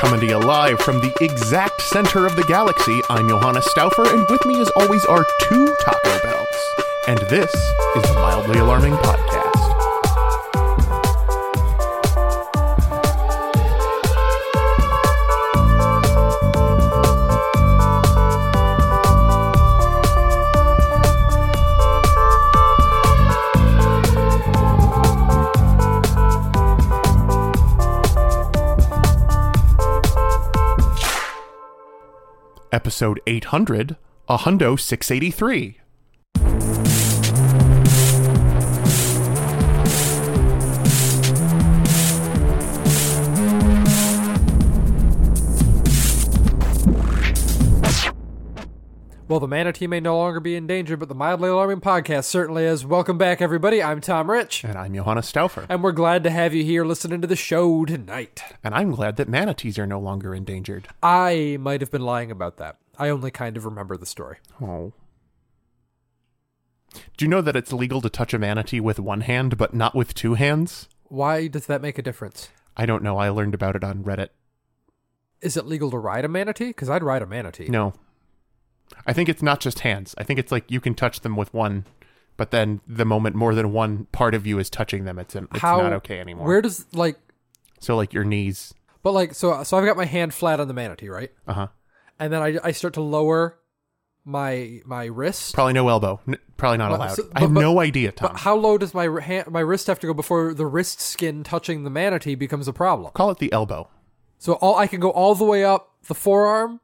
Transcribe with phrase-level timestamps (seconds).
[0.00, 4.26] Coming to you live from the exact center of the galaxy, I'm Johannes Stauffer, and
[4.30, 6.46] with me, as always, are two Taco Bells.
[7.06, 9.39] And this is the Mildly Alarming Podcast.
[32.72, 33.96] Episode 800,
[34.28, 35.79] a Hundo 683.
[49.30, 52.64] Well, the manatee may no longer be in danger, but the mildly alarming podcast certainly
[52.64, 52.84] is.
[52.84, 53.80] Welcome back, everybody.
[53.80, 55.66] I'm Tom Rich, And I'm Johannes Stauffer.
[55.68, 58.42] and we're glad to have you here listening to the show tonight.
[58.64, 60.88] And I'm glad that manatees are no longer endangered.
[61.00, 62.78] I might have been lying about that.
[62.98, 64.38] I only kind of remember the story.
[64.60, 64.94] Oh.
[67.16, 69.94] Do you know that it's legal to touch a manatee with one hand, but not
[69.94, 70.88] with two hands?
[71.04, 72.48] Why does that make a difference?
[72.76, 73.16] I don't know.
[73.16, 74.30] I learned about it on Reddit.
[75.40, 76.66] Is it legal to ride a manatee?
[76.70, 77.68] Because I'd ride a manatee.
[77.68, 77.92] No.
[79.06, 80.14] I think it's not just hands.
[80.18, 81.84] I think it's like you can touch them with one,
[82.36, 85.46] but then the moment more than one part of you is touching them, it's, it's
[85.58, 86.46] How, not okay anymore.
[86.46, 87.16] Where does like,
[87.80, 88.74] so, like your knees.
[89.02, 91.30] but like, so so I've got my hand flat on the manatee, right?
[91.46, 91.66] Uh huh.
[92.18, 93.56] And then I, I start to lower
[94.24, 95.54] my my wrist.
[95.54, 96.20] Probably no elbow.
[96.28, 97.14] N- probably not But- allowed.
[97.14, 98.32] so- I have but- no idea, Tom.
[98.32, 101.42] But how low does my hand, my wrist have to go before the wrist skin
[101.42, 103.12] touching the manatee becomes a problem?
[103.14, 103.88] Call it the elbow.
[104.38, 106.80] So all I can go all the way up the forearm,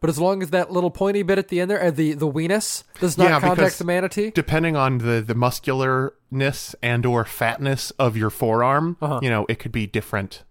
[0.00, 2.28] but as long as that little pointy bit at the end there, uh, the the
[2.30, 4.30] weenus does not Yeah, contact the manatee.
[4.30, 9.20] depending on the the muscularness and or fatness of your forearm Uh-huh.
[9.22, 10.44] you know it could be different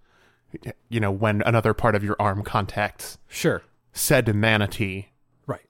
[0.90, 3.62] you know when another part of your arm contacts Sure.
[3.94, 5.09] said manatee
[5.45, 5.66] Right.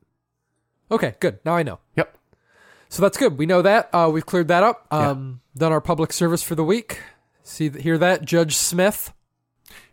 [0.91, 1.15] Okay.
[1.19, 1.39] Good.
[1.45, 1.79] Now I know.
[1.95, 2.17] yep
[2.89, 3.37] So that's good.
[3.37, 3.89] We know that.
[3.93, 4.87] Uh, we've cleared that up.
[4.91, 7.01] Um, Done our public service for the week.
[7.43, 9.11] See, hear that, Judge Smith?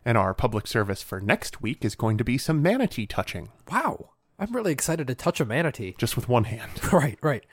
[0.04, 4.10] And our public service for next week is going to be some manatee touching Wow.
[4.38, 5.94] I'm really excited to touch a manatee.
[5.98, 7.18] just with one hand right.
[7.22, 7.44] Right.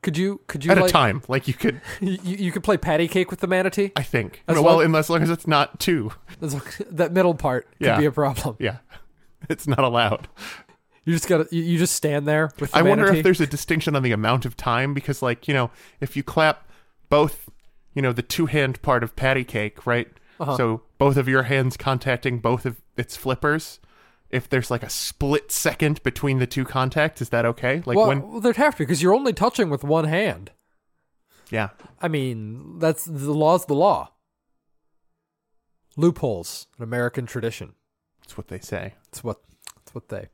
[0.00, 0.40] Could you?
[0.46, 0.90] Could you at like?
[0.90, 3.90] a time like you could You, you could play patty cake with the manatee.
[3.96, 7.86] i think As well unless as long as it's not two that middle part could
[7.86, 7.98] Yeah.
[7.98, 8.56] be a problem.
[8.60, 8.78] yeah
[9.48, 10.28] it's not allowed
[11.04, 11.46] You just gotta.
[11.50, 12.70] You, you just stand there with.
[12.72, 15.54] The i wonder if there's a distinction on the amount of time because like you
[15.54, 15.70] know
[16.00, 16.68] if you clap
[17.08, 17.48] both
[17.94, 20.08] you know the two hand part of patty cake right
[20.40, 20.56] Uh-huh.
[20.56, 23.80] so both of your hands contacting both of its flippers
[24.30, 28.08] if there's like a split second between the two contacts is that okay like well,
[28.08, 30.50] when well, there'd have to because you're only touching with one hand.
[31.50, 34.12] yeah I mean, that's the law's the law.
[35.96, 37.74] Loopholes, an American tradition.
[38.20, 39.40] that's what they say That's what.
[39.74, 40.28] That's what they.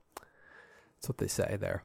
[0.96, 1.84] That's what they say there.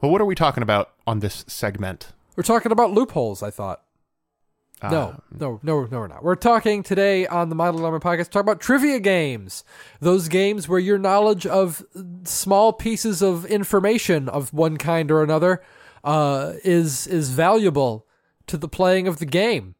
[0.00, 3.42] well what are we talking about on this segment We're talking about loopholes.
[3.42, 3.82] I thought.
[4.82, 6.22] Uh, No, no, no, no, we're not.
[6.22, 8.30] We're talking today on the Model Alarm Podcast.
[8.30, 9.64] Talk about trivia games.
[10.00, 11.84] Those games where your knowledge of
[12.24, 15.62] small pieces of information of one kind or another
[16.02, 18.06] uh, is is valuable
[18.46, 19.74] to the playing of the game.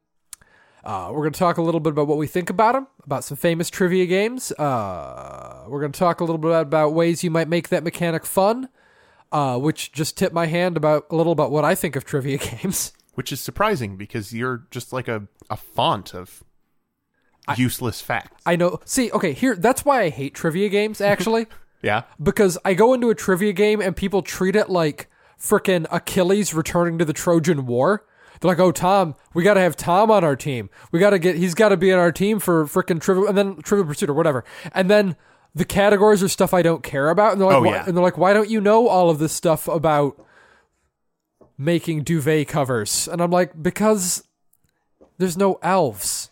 [0.82, 3.22] Uh, we're going to talk a little bit about what we think about them, about
[3.22, 4.50] some famous trivia games.
[4.52, 8.24] Uh, we're going to talk a little bit about ways you might make that mechanic
[8.24, 8.68] fun,
[9.30, 12.38] uh, which just tipped my hand about a little about what I think of trivia
[12.62, 12.92] games.
[13.20, 16.42] Which is surprising because you're just like a, a font of
[17.58, 18.80] useless facts I know.
[18.86, 21.48] See, okay, here that's why I hate trivia games actually,
[21.82, 26.54] yeah because I go into a trivia game and people treat it like frickin' Achilles
[26.54, 28.06] returning to the Trojan War.
[28.40, 30.70] They're like, "Oh, Tom, we got to have Tom on our team.
[30.92, 33.36] We got to get he's got to be on our team for frickin' trivia and
[33.36, 35.14] then Trivial Pursuit or whatever." And then
[35.54, 37.84] the categories are stuff I don't care about, and they're like, Oh, yeah.
[37.86, 40.24] and they're like, "Why don't you know all of this stuff about
[41.60, 44.24] making duvet covers?" And I'm like, "Because
[45.18, 46.30] there's no elves.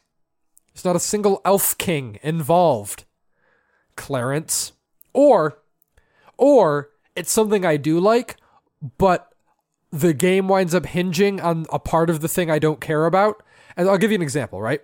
[0.73, 3.05] There's not a single elf king involved."
[3.97, 4.73] Clarence.
[5.13, 5.59] Or
[6.37, 8.37] or it's something I do like,
[8.97, 9.33] but
[9.91, 13.43] the game winds up hinging on a part of the thing I don't care about.
[13.77, 14.81] And I'll give you an example, right?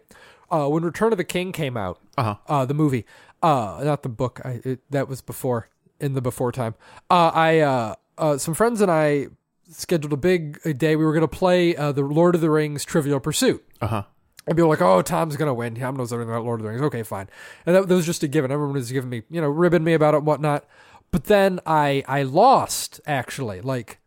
[0.50, 3.06] Uh, when Return of the King came out, uh-huh uh, the movie,
[3.42, 4.40] uh, not the book.
[4.44, 5.68] I, it, that was before
[6.00, 6.74] in the before time.
[7.10, 9.28] Uh, I uh, uh, some friends and I
[9.70, 10.96] scheduled a big day.
[10.96, 13.64] We were going to play uh, the Lord of the Rings Trivial Pursuit.
[13.80, 14.04] uh-huh
[14.46, 15.74] And people were like, "Oh, Tom's gonna win.
[15.74, 17.28] Tom knows everything about Lord of the Rings." Okay, fine.
[17.66, 18.50] And that, that was just a given.
[18.50, 20.64] Everyone was giving me, you know, ribbing me about it and whatnot.
[21.10, 23.60] But then I I lost actually.
[23.60, 24.00] Like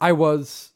[0.00, 0.72] I was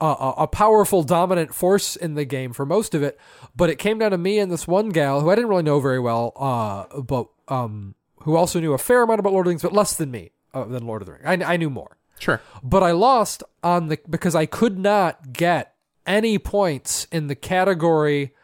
[0.00, 3.18] a, a, a powerful dominant force in the game for most of it.
[3.56, 5.80] But it came down to me and this one gal who I didn't really know
[5.80, 9.50] very well, uh, but um, who also knew a fair amount about Lord of the
[9.50, 11.24] Rings, but less than me uh, than Lord of the Rings.
[11.26, 12.40] I, I knew more Sure.
[12.62, 15.74] but I lost on the because I could not get
[16.06, 18.34] any points in the category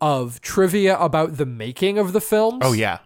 [0.00, 2.60] of trivia about the making of the films.
[2.62, 2.98] Oh yeah.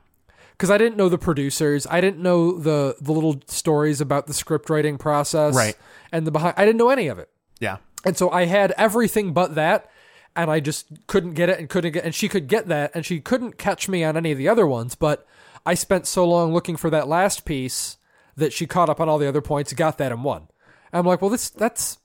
[0.52, 4.34] because I didn't know the producers, I didn't know the the little stories about the
[4.34, 5.76] script writing process, Right.
[6.12, 7.78] And the behind, I didn't know any of it, Yeah.
[8.04, 9.88] and so I had everything but that.
[10.34, 13.04] And I just couldn't get it and couldn't get and she could get that and
[13.04, 15.26] she couldn't catch me on any of the other ones, but
[15.66, 17.98] I spent so long looking for that last piece
[18.36, 20.48] that she caught up on all the other points, got that and won.
[20.92, 21.98] I'm like, well, this that's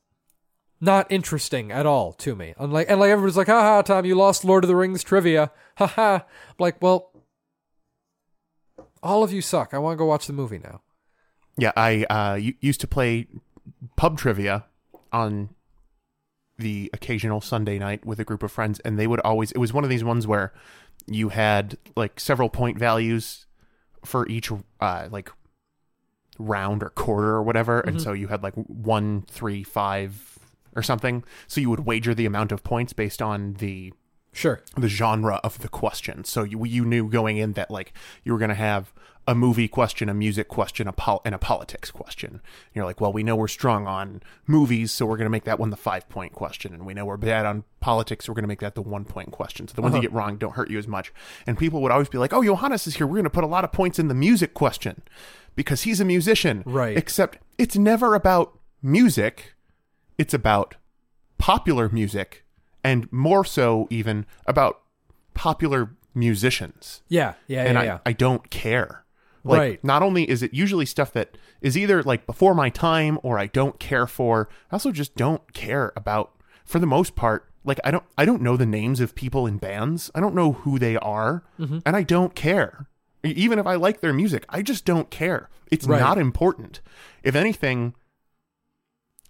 [0.79, 2.53] not interesting at all to me.
[2.57, 5.51] And like, and like everyone's like, haha, Tom, you lost Lord of the Rings trivia.
[5.77, 6.15] Haha.
[6.15, 7.11] I'm like, well,
[9.03, 9.73] all of you suck.
[9.73, 10.81] I want to go watch the movie now.
[11.57, 13.27] Yeah, I uh, used to play
[13.95, 14.65] pub trivia
[15.11, 15.49] on
[16.57, 19.51] the occasional Sunday night with a group of friends, and they would always.
[19.51, 20.53] It was one of these ones where
[21.07, 23.45] you had like several point values
[24.05, 25.31] for each uh, like
[26.39, 28.03] round or quarter or whatever, and mm-hmm.
[28.03, 30.37] so you had like one, three, five,
[30.75, 31.23] or something.
[31.47, 33.93] So you would wager the amount of points based on the
[34.33, 34.61] Sure.
[34.75, 36.23] the genre of the question.
[36.23, 37.91] So you you knew going in that like
[38.23, 38.93] you were going to have
[39.27, 42.29] a movie question, a music question, a pol- and a politics question.
[42.31, 42.41] And
[42.73, 45.59] you're like, well, we know we're strong on movies, so we're going to make that
[45.59, 48.43] one the five point question, and we know we're bad on politics, so we're going
[48.43, 49.67] to make that the one point question.
[49.67, 50.07] So the ones you uh-huh.
[50.07, 51.11] get wrong don't hurt you as much.
[51.45, 53.05] And people would always be like, oh, Johannes is here.
[53.05, 55.01] We're going to put a lot of points in the music question
[55.57, 56.95] because he's a musician, Right.
[56.95, 59.55] Except it's never about music.
[60.17, 60.75] It's about
[61.37, 62.45] popular music
[62.83, 64.79] and more so even about
[65.33, 67.33] popular musicians Yeah.
[67.47, 67.63] Yeah.
[67.65, 67.79] and yeah.
[67.81, 67.99] I, yeah.
[68.05, 69.03] I don't care
[69.43, 69.83] like Right.
[69.83, 73.45] not only is it usually stuff that is either like before my time or i
[73.47, 76.31] don't care for i also just don't care about
[76.65, 79.57] for the most part like i don't i don't know the names of people in
[79.57, 81.79] bands i don't know who they are Mm-hmm.
[81.85, 82.87] and i don't care
[83.23, 85.99] even if i like their music i just don't care it's Right.
[85.99, 86.81] not important
[87.23, 87.93] if anything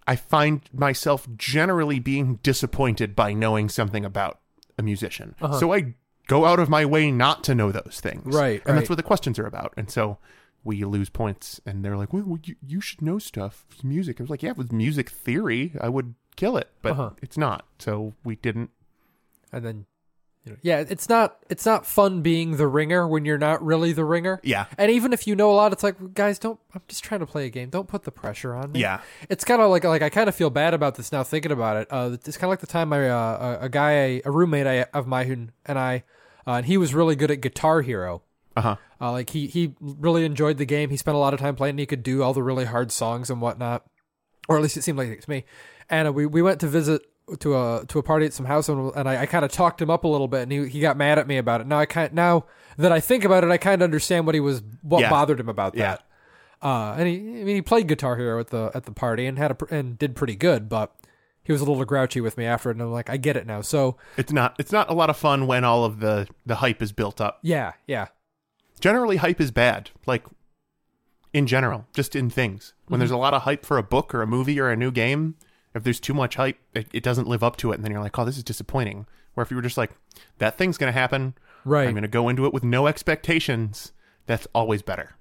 [0.09, 4.39] I find myself generally being disappointed by knowing something about
[4.77, 5.35] a musician.
[5.59, 5.95] So I
[6.27, 8.33] go out of my way not to know those things.
[8.33, 8.37] Uh-huh.
[8.41, 9.73] Right, And that's what the questions are about.
[9.75, 10.17] And so
[10.63, 13.65] we lose points and they're like, well, well, you, you should know stuff.
[13.83, 14.21] Music.
[14.21, 17.09] I was like, yeah, with music theory, I would kill it, but Uh-huh.
[17.21, 17.65] it's not.
[17.77, 18.69] So we didn't.
[19.51, 19.85] and then,
[20.47, 23.91] you know, yeah, it's not it's not fun being the ringer when you're not really
[23.91, 24.39] the ringer.
[24.43, 24.65] Yeah.
[24.77, 26.59] And even if you know a lot, it's like, guys, don't.
[26.73, 27.69] I'm just trying to play a game.
[27.69, 28.81] Don't put the pressure on me.
[28.81, 29.01] Yeah.
[29.29, 31.77] It's kind of like like I kind of feel bad about this now thinking about
[31.77, 31.87] it.
[31.91, 34.83] Uh, it's kind of like the time I uh, a, a guy a roommate I,
[34.93, 36.03] of mine and I,
[36.45, 38.23] uh, and he was really good at Guitar Hero.
[38.55, 38.75] Uh huh.
[38.99, 40.89] Uh, like he he really enjoyed the game.
[40.89, 41.73] He spent a lot of time playing.
[41.73, 43.85] And he could do all the really hard songs and whatnot,
[44.47, 45.45] or at least it seemed like it to me.
[45.89, 47.03] And uh, we we went to visit
[47.39, 49.81] to a to a party at some house, and, and I, I kind of talked
[49.81, 51.67] him up a little bit, and he he got mad at me about it.
[51.67, 52.45] Now I kind now
[52.77, 55.09] that I think about it, I kind of understand what he was what Yeah.
[55.09, 55.97] bothered him about Yeah.
[55.97, 56.03] that.
[56.65, 59.37] Uh, and he I mean he played Guitar Hero at the at the party and
[59.37, 60.95] had a pr- and did pretty good, but
[61.43, 63.45] he was a little grouchy with me after it, and I'm like I get it
[63.45, 63.61] now.
[63.61, 64.55] So It's not.
[64.59, 67.39] It's not a lot of fun when all of the the hype is built up.
[67.41, 68.07] yeah, yeah,
[68.79, 70.23] generally hype is bad like
[71.33, 74.21] in general just in things when there's a lot of hype for a book or
[74.21, 75.35] a movie or a new game
[75.77, 77.75] if there's too much hype it, it doesn't live up to it.
[77.75, 79.05] And then you're like oh this is disappointing.
[79.33, 79.91] Where if you were just like
[80.39, 81.35] that thing's gonna happen.
[81.65, 81.87] Right.
[81.87, 83.91] i'm gonna go into it with no expectations.
[84.25, 85.15] That's always better.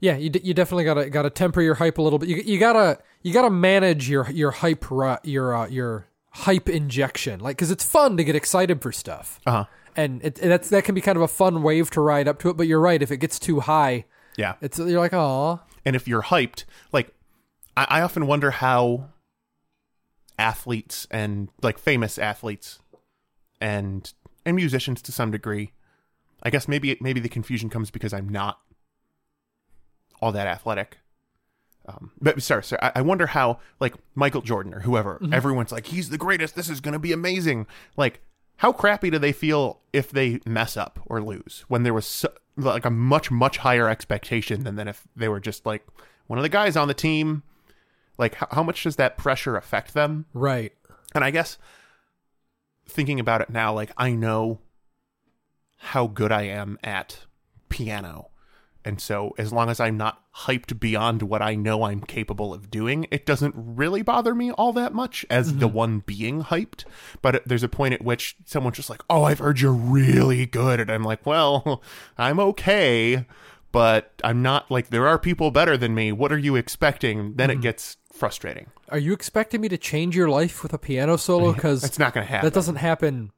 [0.00, 2.28] Yeah, you, d- you definitely gotta gotta temper your hype a little bit.
[2.28, 4.84] You, you gotta you gotta manage your your hype
[5.22, 9.66] your uh, your hype injection, like because it's fun to get excited for stuff, uh-huh.
[9.96, 12.48] And it, that's that can be kind of a fun wave to ride up to
[12.48, 12.56] it.
[12.56, 14.54] But you're right, if it gets too high, yeah.
[14.60, 17.12] it's you're like, oh, and if you're hyped like
[17.76, 19.10] I, I often wonder how
[20.40, 22.78] athletes and like famous athletes
[23.60, 24.14] and
[24.46, 25.72] and musicians to some degree
[26.42, 28.60] i guess maybe maybe the confusion comes because i'm not
[30.22, 30.98] all that athletic
[31.86, 32.82] um, but sorry, sorry.
[32.82, 36.54] I, I wonder how, like Michael Jordan or whoever, everyone's like, he's the greatest.
[36.54, 37.66] This is going to be amazing.
[37.96, 38.20] Like,
[38.56, 42.28] how crappy do they feel if they mess up or lose when there was so,
[42.56, 45.86] like a much much higher expectation than than if they were just like
[46.26, 47.42] one of the guys on the team?
[48.20, 50.26] Like, how, how much does that pressure affect them?
[50.32, 50.72] right,
[51.14, 51.58] And I guess
[52.86, 54.60] thinking about it now, like I know
[55.78, 57.20] how good I am at
[57.68, 58.30] piano.
[58.84, 62.70] And so as long as I'm not hyped beyond what I know I'm capable of
[62.70, 65.76] doing, it doesn't really bother me all that much as the mm-hmm.
[65.76, 66.84] one being hyped.
[67.20, 70.80] But there's a point at which someone's just like, "Oh, I've heard you're really good."
[70.80, 71.82] And I'm like, "Well,
[72.18, 73.26] I'm okay,
[73.70, 76.10] but I'm not like there are people better than me.
[76.10, 77.62] What are you expecting?" Then it mm-hmm.
[77.62, 78.66] gets frustrating.
[78.90, 81.52] Are you expecting me to change your life with a piano solo?
[81.52, 82.46] Because It's not going to happen.
[82.46, 83.32] that doesn't happen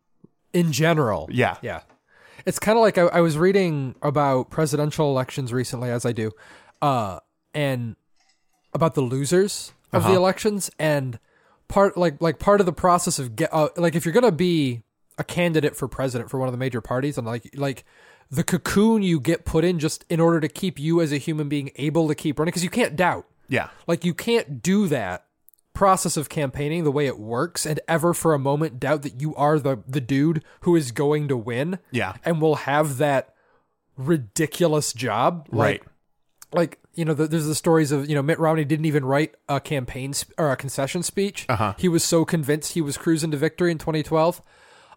[0.52, 1.28] in general.
[1.32, 1.56] Yeah.
[1.62, 1.80] Yeah.
[2.44, 6.32] It's kind of like I, I was reading about presidential elections recently, as I do,
[6.82, 7.20] uh,
[7.54, 7.94] and
[8.74, 10.16] about the losers of the Uh-huh.
[10.18, 11.18] elections, and
[11.68, 14.82] part like like part of the process of get uh, like if you're gonna be
[15.18, 17.84] a candidate for president for one of the major parties, and like like
[18.30, 21.48] the cocoon you get put in just in order to keep you as a human
[21.48, 23.26] being able to keep running because you can't doubt.
[23.48, 23.68] Yeah.
[23.86, 25.26] Like you can't do that
[25.74, 29.34] process of campaigning the way it works and ever for a moment doubt that you
[29.36, 32.14] are the the dude who is going to win Yeah.
[32.24, 33.34] and will have that
[33.96, 35.48] ridiculous job.
[35.50, 35.80] Right.
[35.82, 35.88] Like,
[36.52, 39.34] like you know, the, there's the stories of you know Mitt Romney didn't even write
[39.48, 41.46] a campaign sp- or a concession speech.
[41.48, 41.74] Uh-huh.
[41.78, 44.42] He was so convinced he was cruising to victory in 2012,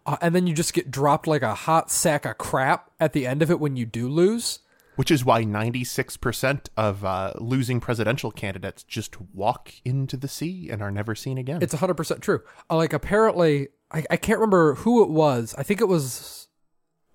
[0.04, 3.26] uh, and then you just get dropped like a hot sack of crap at the
[3.26, 4.58] end of it when you do lose.
[4.96, 10.82] Which is why 96% of uh, losing presidential candidates just walk into the sea and
[10.82, 11.62] are never seen again.
[11.62, 12.42] It's 100% true.
[12.70, 15.54] Uh, like apparently I, I can't remember who it was.
[15.58, 16.48] I think it was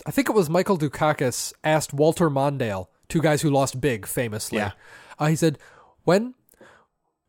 [0.06, 4.58] I think it was Michael Dukakis asked Walter Mondale, two guys who lost big famously.
[4.60, 4.72] Yeah.
[5.20, 5.60] Uh, he said,
[6.04, 6.34] "When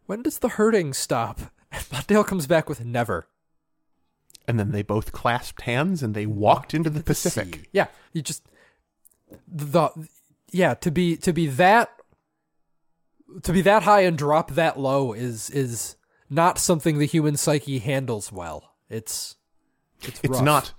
[0.06, 1.40] when does the hurting stop?"
[1.72, 3.26] And Mondale comes back with never.
[4.46, 7.68] and then they both clasped hands and they walked into the Pacific.
[7.72, 8.42] Yeah, you just
[9.48, 9.88] the
[10.52, 11.90] yeah, to be to be that
[13.42, 15.96] to be that high and drop that low is is
[16.30, 18.74] not something the human psyche handles well.
[18.88, 19.36] It's
[20.02, 20.72] it's, It's not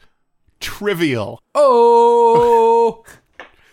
[0.60, 1.42] trivial.
[1.56, 3.04] Oh,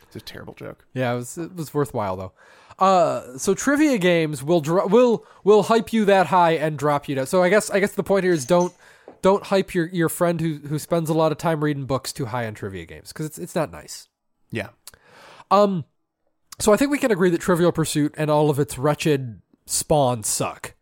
[0.07, 0.85] It's a terrible joke.
[0.93, 2.33] yeah, it was it was worthwhile though.
[2.81, 7.15] Uh, so trivia games will dro- will will hype you that high and drop you
[7.15, 7.27] down.
[7.27, 8.75] So I guess I guess the point here is don't
[9.23, 12.27] don't hype your your friend who who spends a lot of time reading books too
[12.27, 14.09] high on trivia games because it's it's not nice.
[14.51, 14.71] Yeah.
[15.53, 15.85] Um,
[16.61, 20.23] so I think we can agree that Trivial Pursuit and all of its wretched spawn
[20.23, 20.75] suck.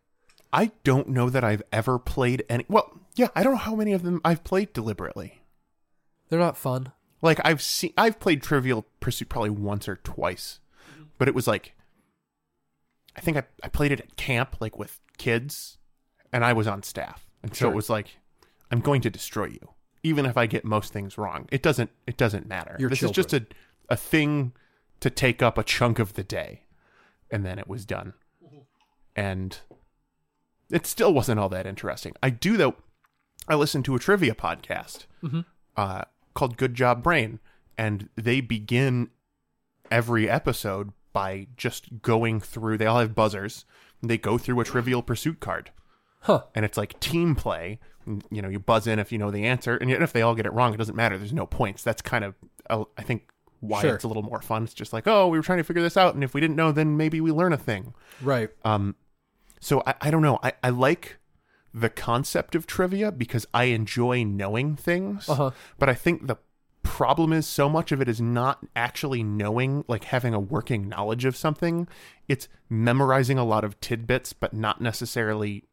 [0.51, 2.65] I don't know that I've ever played any.
[2.67, 5.41] Well, yeah, I don't know how many of them I've played deliberately.
[6.29, 6.91] They're not fun.
[7.21, 10.59] Like I've seen, I've played Trivial Pursuit probably once or twice,
[11.17, 11.73] but it was like,
[13.15, 15.77] I think I, I played it at camp, like with kids,
[16.31, 17.71] and I was on staff, and so Sure.
[17.71, 18.17] it was like,
[18.71, 19.69] I'm going to destroy you,
[20.03, 21.47] even if I get most things wrong.
[21.51, 22.77] It doesn't, it doesn't matter.
[22.79, 23.45] Your this is just a
[23.89, 24.53] a thing
[24.99, 26.63] to take up a chunk of the day,
[27.31, 28.13] and then it was done,
[29.15, 29.59] and
[30.71, 32.13] it still wasn't all that interesting.
[32.21, 32.75] I do though.
[33.47, 35.05] I listened to a trivia podcast
[35.75, 36.03] uh,
[36.35, 37.39] called Good Job Brain,
[37.77, 39.09] and they begin
[39.89, 42.77] every episode by just going through.
[42.77, 43.65] They all have buzzers.
[44.03, 45.71] They go through a Trivial Pursuit card,
[46.21, 46.43] Huh.
[46.53, 47.79] and it's like team play.
[48.29, 50.45] You know, you buzz in if you know the answer, and if they all get
[50.45, 51.17] it wrong, it doesn't matter.
[51.17, 51.83] There's no points.
[51.83, 52.35] That's kind of,
[52.69, 53.29] uh, I think,
[53.61, 53.95] why Sure.
[53.95, 54.63] it's a little more fun.
[54.63, 56.55] It's just like, oh, we were trying to figure this out, and if we didn't
[56.55, 57.93] know, then maybe we learn a thing.
[58.21, 58.49] Right.
[58.63, 58.95] Um,
[59.59, 60.39] so I, I don't know.
[60.43, 61.17] I, I like
[61.73, 65.27] the concept of trivia because I enjoy knowing things.
[65.29, 65.51] Uh-huh.
[65.77, 66.37] But I think the
[66.81, 71.25] problem is so much of it is not actually knowing, like having a working knowledge
[71.25, 71.87] of something.
[72.27, 75.65] It's memorizing a lot of tidbits, but not necessarily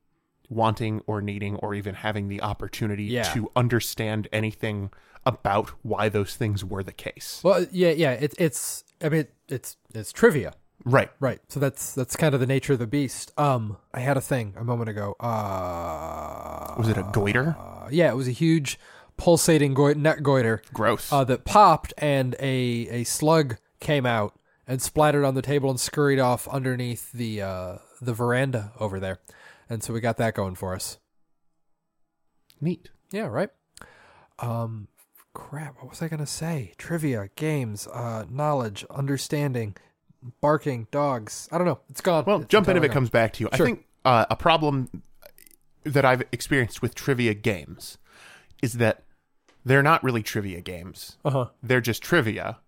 [0.48, 3.22] wanting or needing or even having the opportunity Yeah.
[3.34, 4.90] to understand anything
[5.26, 7.40] about why those things were the case.
[7.44, 8.12] Well, yeah, yeah.
[8.12, 8.84] It's it's.
[9.02, 10.54] I mean, it's it's trivia.
[10.84, 11.10] Right.
[11.20, 11.40] Right.
[11.48, 13.32] So that's that's kind of the nature of the beast.
[13.36, 15.16] Um, I had a thing a moment ago.
[15.18, 17.56] Uh, Was it a goiter?
[17.58, 18.78] uh, yeah, it was a huge
[19.16, 21.12] pulsating goi- net goiter Gross.
[21.12, 25.80] uh, that popped, and a a slug came out and splattered on the table and
[25.80, 29.18] scurried off underneath the uh, the veranda over there,
[29.68, 30.98] and so we got that going for us.
[32.60, 32.90] Neat.
[33.12, 33.50] Yeah, right.
[34.38, 34.88] Um,
[35.36, 35.76] crap.
[35.78, 36.72] What was I gonna say?
[36.78, 39.76] Trivia, games, uh, knowledge, understanding,
[40.40, 41.48] barking, dogs.
[41.52, 41.80] I don't know.
[41.90, 42.24] It's gone.
[42.26, 43.50] Well, It's jump in if it comes back to you.
[43.54, 43.66] Sure.
[43.66, 45.02] I think uh, a problem
[45.84, 47.98] that I've experienced with trivia games
[48.62, 49.02] is that
[49.64, 51.16] they're not really trivia games.
[51.24, 51.46] Uh huh.
[51.62, 52.58] They're just trivia,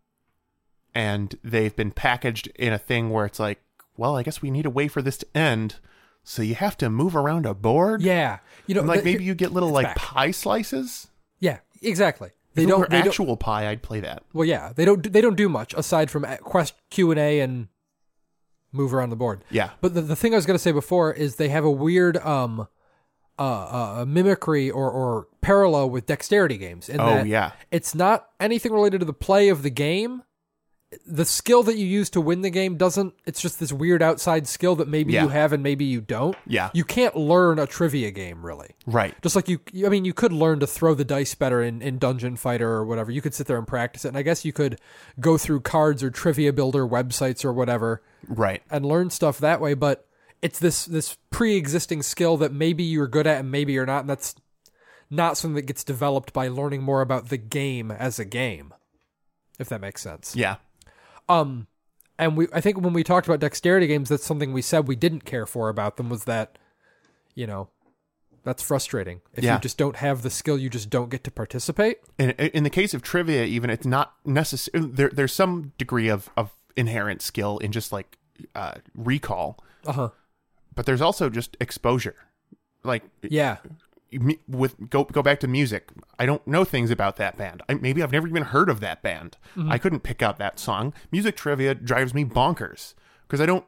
[0.95, 3.61] and they've been packaged in a thing where it's like,
[3.97, 5.77] well, I guess we need a way for this to end,
[6.23, 8.03] so you have to move around a board.
[8.03, 9.97] Yeah, you know, And, like the- maybe you get little like back.
[9.97, 11.09] pie slices.
[11.41, 12.31] Yeah, exactly.
[12.59, 12.81] They If don't.
[12.81, 13.09] were They don't.
[13.09, 14.23] actual pie, I'd play that.
[14.33, 15.13] Well, yeah, they don't.
[15.13, 17.69] They don't do much aside from quest Q and A and
[18.73, 19.45] move around the board.
[19.51, 19.71] Yeah.
[19.81, 22.19] But the, the thing I was going to say before is they have a weird
[22.19, 22.69] um,
[23.39, 23.43] uh,
[24.01, 26.89] uh, mimicry or or parallel with dexterity games.
[26.89, 27.53] In Oh that yeah.
[27.71, 30.23] it's not anything related to the play of the game.
[31.07, 33.13] The skill that you use to win the game doesn't.
[33.27, 35.25] It's just this weird outside skill that maybe Yeah.
[35.25, 36.35] you have and maybe you don't.
[36.47, 36.71] Yeah.
[36.73, 38.71] You can't learn a trivia game really.
[38.87, 39.15] Right.
[39.21, 41.99] Just like you, I mean, you could learn to throw the dice better in, in
[41.99, 43.11] Dungeon Fighter or whatever.
[43.11, 44.09] You could sit there and practice it.
[44.09, 44.81] And I guess you could
[45.21, 48.63] go through cards or trivia builder websites or whatever Right.
[48.71, 49.75] and learn stuff that way.
[49.75, 50.07] But
[50.41, 54.09] it's this this pre-existing skill that maybe you're good at and maybe you're not and
[54.11, 54.35] that's
[55.11, 58.73] not something that gets developed by learning more about the game as a game
[59.59, 60.57] if that makes sense Yeah.
[61.29, 61.67] Um
[62.19, 64.97] and we i think when we talked about dexterity games that's something we said we
[64.97, 66.59] didn't care for about them was that
[67.35, 67.69] you know
[68.45, 69.21] that's frustrating.
[69.35, 69.55] If Yeah.
[69.57, 71.99] you just don't have the skill you just don't get to participate.
[72.19, 76.31] In, in the case of trivia even it's not necessary there, there's some degree of,
[76.35, 78.17] of inherent skill in just like
[78.55, 79.59] uh, recall.
[79.87, 80.11] Uh-huh.
[80.75, 82.15] But there's also just exposure.
[82.85, 83.59] Like yeah
[84.49, 85.91] with go go back to music.
[86.19, 87.63] I don't know things about that band.
[87.69, 89.37] I, maybe i've never even heard of that band.
[89.69, 90.95] I couldn't pick out that song.
[91.13, 93.65] Music trivia drives me bonkers because i don't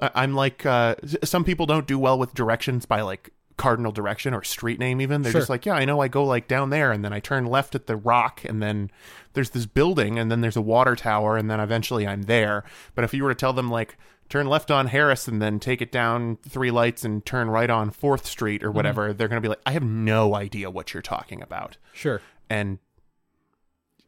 [0.00, 4.34] I, i'm like uh, some people don't do well with directions by like cardinal direction
[4.34, 5.22] or street name even.
[5.22, 5.40] They're Sure.
[5.40, 7.74] just like yeah i know i go like down there and then i turn left
[7.74, 8.90] at the rock and then
[9.32, 12.64] there's this building and then there's a water tower and then eventually i'm there.
[12.94, 13.96] But if you were to tell them like
[14.28, 17.90] turn left on harris and then take it down three lights and turn right on
[17.90, 21.02] fourth street or whatever they're going to be like i have no idea what you're
[21.02, 21.76] talking about.
[21.92, 22.20] Sure.
[22.48, 22.78] And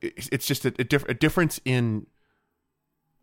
[0.00, 2.06] it's just a, a, diff- a difference in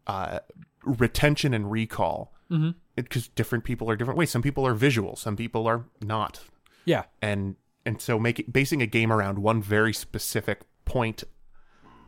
[0.08, 0.40] uh,
[0.84, 2.34] retention and recall.
[2.52, 2.72] Mm-hmm.
[2.96, 4.30] because different people are different ways.
[4.30, 6.42] Some people are visual, some people are not,
[6.86, 7.06] yeah.
[7.20, 7.56] And
[7.88, 11.24] and so making basing a game around one very specific point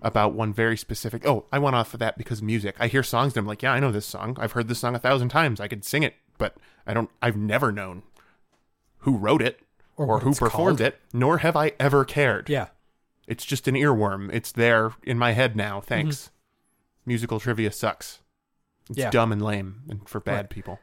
[0.02, 1.26] about one very specific.
[1.28, 2.76] Oh, I went off of that because music.
[2.80, 4.38] I hear songs and I'm like, yeah, I know this song.
[4.40, 5.60] I've heard this song a thousand times.
[5.60, 7.10] I could sing it, but I don't.
[7.22, 8.04] I've never known
[9.00, 9.60] who wrote it
[9.96, 10.82] Or or, who performed called.
[10.94, 12.50] it, nor have I ever cared.
[12.50, 12.68] yeah
[13.28, 14.30] It's just an earworm.
[14.34, 15.78] It's there in my head now.
[15.80, 15.88] Mm-hmm.
[15.88, 16.30] Thanks.
[17.06, 18.20] Musical trivia sucks.
[18.90, 19.10] It's Yeah.
[19.10, 20.50] dumb and lame and for bad Right.
[20.50, 20.80] people.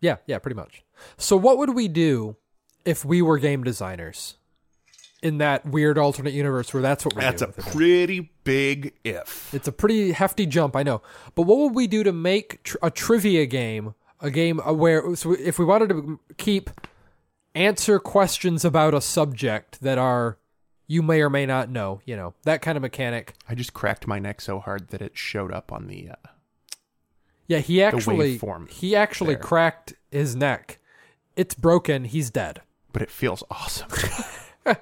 [0.00, 0.84] Yeah, yeah, pretty much.
[1.16, 2.36] So what would we do
[2.84, 4.36] if we were game designers
[5.24, 7.48] in that weird alternate universe where that's what we're That's do?
[7.48, 9.52] a pretty big if.
[9.52, 11.02] It's a pretty hefty jump, I know.
[11.34, 15.16] But what would we do to make tr- a trivia game a game uh, where
[15.16, 16.70] so if we wanted to keep
[17.54, 20.38] answer questions about a subject that are
[20.86, 23.32] you may or may not know, you know, that kind of mechanic.
[23.48, 26.10] I just cracked my neck so hard that it showed up on the.
[26.10, 26.28] Uh,
[27.46, 28.38] Yeah, he actually
[28.70, 29.42] he actually there.
[29.42, 30.78] cracked his neck.
[31.36, 32.04] It's broken.
[32.04, 32.60] He's dead.
[32.92, 33.88] but it feels awesome.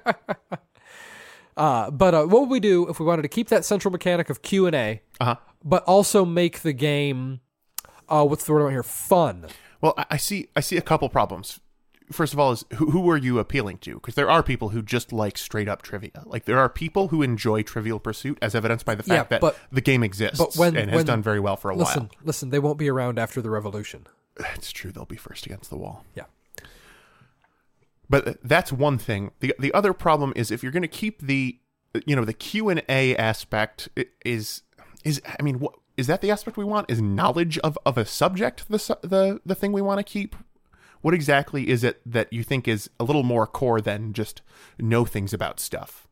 [1.55, 4.27] Uh, but uh, what would we do if we wanted to keep that central mechanic
[4.31, 5.35] of Q and A, uh huh.
[5.63, 7.41] but also make the game,
[8.09, 8.81] uh, what's the word want here?
[8.81, 9.45] Fun.
[9.79, 10.47] Well, I, see.
[10.55, 11.59] I see a couple problems.
[12.11, 13.93] First of all, is who, who are you appealing to?
[13.95, 16.23] Because there are people who just like straight up trivia.
[16.25, 19.41] Like there are people who enjoy Trivial Pursuit, as evidenced by the fact Yeah, that
[19.41, 22.03] but- the game exists but when- and has when- done very well for a Listen,
[22.03, 22.11] while.
[22.23, 22.49] listen.
[22.49, 24.07] They won't be around after the revolution.
[24.55, 26.03] It's true; they'll be first against the wall.
[26.15, 26.23] Yeah.
[28.09, 29.31] But that's one thing.
[29.39, 31.57] the The other problem is if you're going to keep the,
[32.05, 33.89] you know, the Q and A aspect
[34.25, 34.61] is
[35.03, 36.89] is I mean, what is that the aspect we want?
[36.89, 40.35] Is knowledge of of a subject the the the thing we want to keep?
[41.01, 44.41] What exactly is it that you think is a little more core than just
[44.79, 46.07] know things about stuff?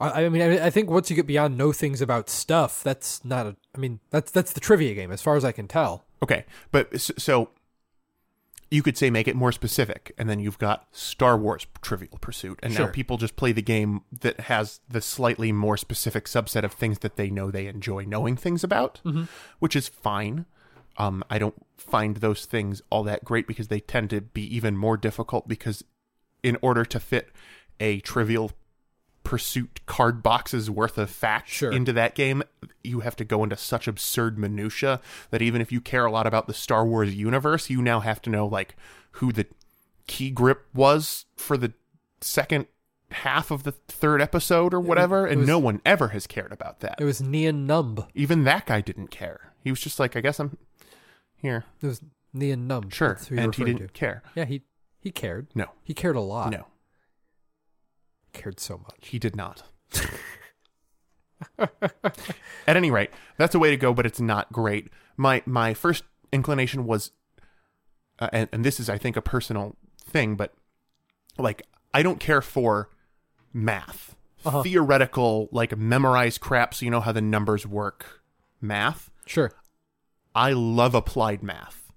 [0.00, 3.46] I, I mean, I, think once you get beyond know things about stuff, that's not
[3.46, 3.56] a.
[3.74, 6.04] I mean, that's that's the trivia game, as far as I can tell.
[6.22, 7.50] Okay, but so
[8.70, 12.58] you could say make it more specific, and then you've got Star Wars Trivial Pursuit,
[12.62, 12.86] and Sure.
[12.86, 16.98] now people just play the game that has the slightly more specific subset of things
[16.98, 19.00] that they know they enjoy knowing things about,
[19.58, 20.44] which is fine.
[20.98, 24.76] Um, I don't find those things all that great because they tend to be even
[24.76, 25.82] more difficult because
[26.42, 27.30] in order to fit
[27.80, 28.50] a Trivial
[29.28, 31.70] Pursuit card boxes worth of facts Sure.
[31.70, 32.42] into that game,
[32.82, 36.26] you have to go into such absurd minutia that even if you care a lot
[36.26, 38.74] about the Star Wars universe, you now have to know like
[39.12, 39.44] who the
[40.06, 41.74] key grip was for the
[42.22, 42.66] second
[43.10, 46.96] half of the third episode or whatever, and no one ever has cared about that.
[46.98, 48.06] It was Nien Nunb.
[48.14, 49.52] even that guy didn't care.
[49.62, 50.56] He was just like, I guess I'm
[51.36, 51.64] here.
[51.82, 52.00] It was
[52.32, 52.92] Nien Nunb.
[52.92, 53.08] Sure.
[53.14, 53.88] That's who you're And he didn't to.
[53.88, 54.22] care.
[54.34, 54.62] Yeah, he
[55.00, 55.48] he cared.
[55.54, 55.66] No.
[55.84, 56.50] He cared a lot.
[56.50, 56.66] No.
[58.38, 59.08] Cared so much.
[59.08, 59.62] He did not.
[61.58, 64.88] At any rate, that's a way to go, but it's not great.
[65.16, 67.12] My my first inclination was,
[68.18, 70.52] uh, and and this is I think a personal thing, but
[71.38, 71.62] like
[71.94, 72.90] I don't care for
[73.52, 74.62] math, Uh-huh.
[74.62, 78.22] theoretical like memorize crap, so you know how the numbers work.
[78.60, 79.10] Math.
[79.26, 79.52] Sure.
[80.34, 81.92] I love applied math.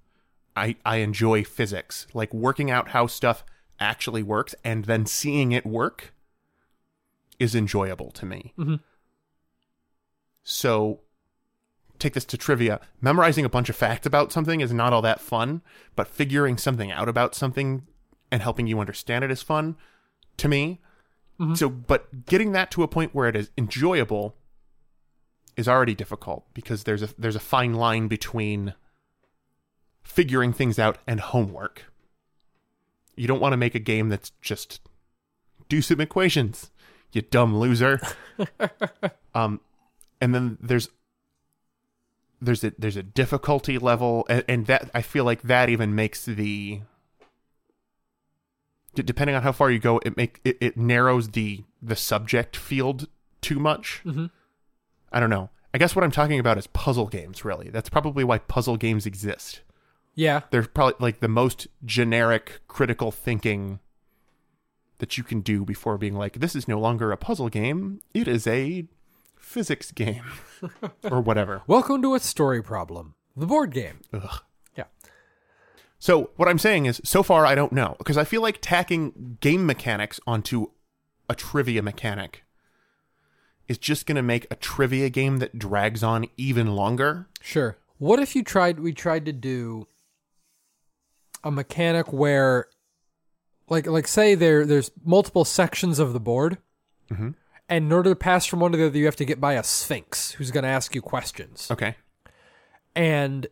[0.56, 3.44] I I enjoy physics, like working out how stuff
[3.80, 6.14] actually works and then seeing it work
[7.42, 8.54] is enjoyable to me.
[8.58, 8.80] Mhm.
[10.44, 11.02] So
[11.98, 12.80] take this to trivia.
[13.02, 15.62] Memorizing a bunch of facts about something is not all that fun,
[15.96, 17.88] but figuring something out about something
[18.32, 19.76] and helping you understand it is fun
[20.38, 20.82] to me.
[21.40, 21.58] Mhm.
[21.58, 24.36] So, but getting that to a point where it is enjoyable
[25.58, 28.74] is already difficult because there's a there's a fine line between
[30.04, 31.86] figuring things out and homework.
[33.16, 34.80] You don't want to make a game that's just
[35.70, 36.71] do some equations,
[37.14, 38.00] you dumb loser.
[39.36, 39.60] um,
[40.20, 40.90] and then there's
[42.42, 46.26] there's a there's a difficulty level, and, and that I feel like that even makes
[46.26, 46.82] the
[48.96, 52.56] d- depending on how far you go, it make it, it narrows the the subject
[52.56, 53.08] field
[53.42, 54.02] too much.
[54.06, 54.32] Mhm.
[55.12, 55.50] I don't know.
[55.74, 57.46] I guess what I'm talking about is puzzle games.
[57.46, 59.62] Really, that's probably why puzzle games exist.
[60.16, 60.42] Yeah.
[60.52, 63.80] They're probably like the most generic critical thinking
[65.02, 68.00] that you can do before being like, this is no longer a puzzle game.
[68.14, 68.86] It is a
[69.36, 70.24] physics game
[71.04, 71.64] or whatever.
[71.68, 73.16] Welcome to a story problem.
[73.36, 74.00] The board game.
[74.14, 74.42] Ugh.
[74.78, 74.86] Yeah.
[76.00, 79.38] So what I'm saying is, so far I don't know because I feel like tacking
[79.42, 80.68] game mechanics onto
[81.28, 82.44] a trivia mechanic
[83.68, 87.28] is just going to make a trivia game that drags on even longer.
[87.42, 87.78] Sure.
[87.98, 89.88] What if you tried we tried to do
[91.44, 92.68] a mechanic where
[93.72, 96.60] like like say there there's multiple sections of the board
[97.12, 97.34] Mhm.
[97.70, 99.54] and in order to pass from one to the other you have to get by
[99.54, 101.96] a sphinx who's going to ask you questions Okay.
[102.96, 103.48] and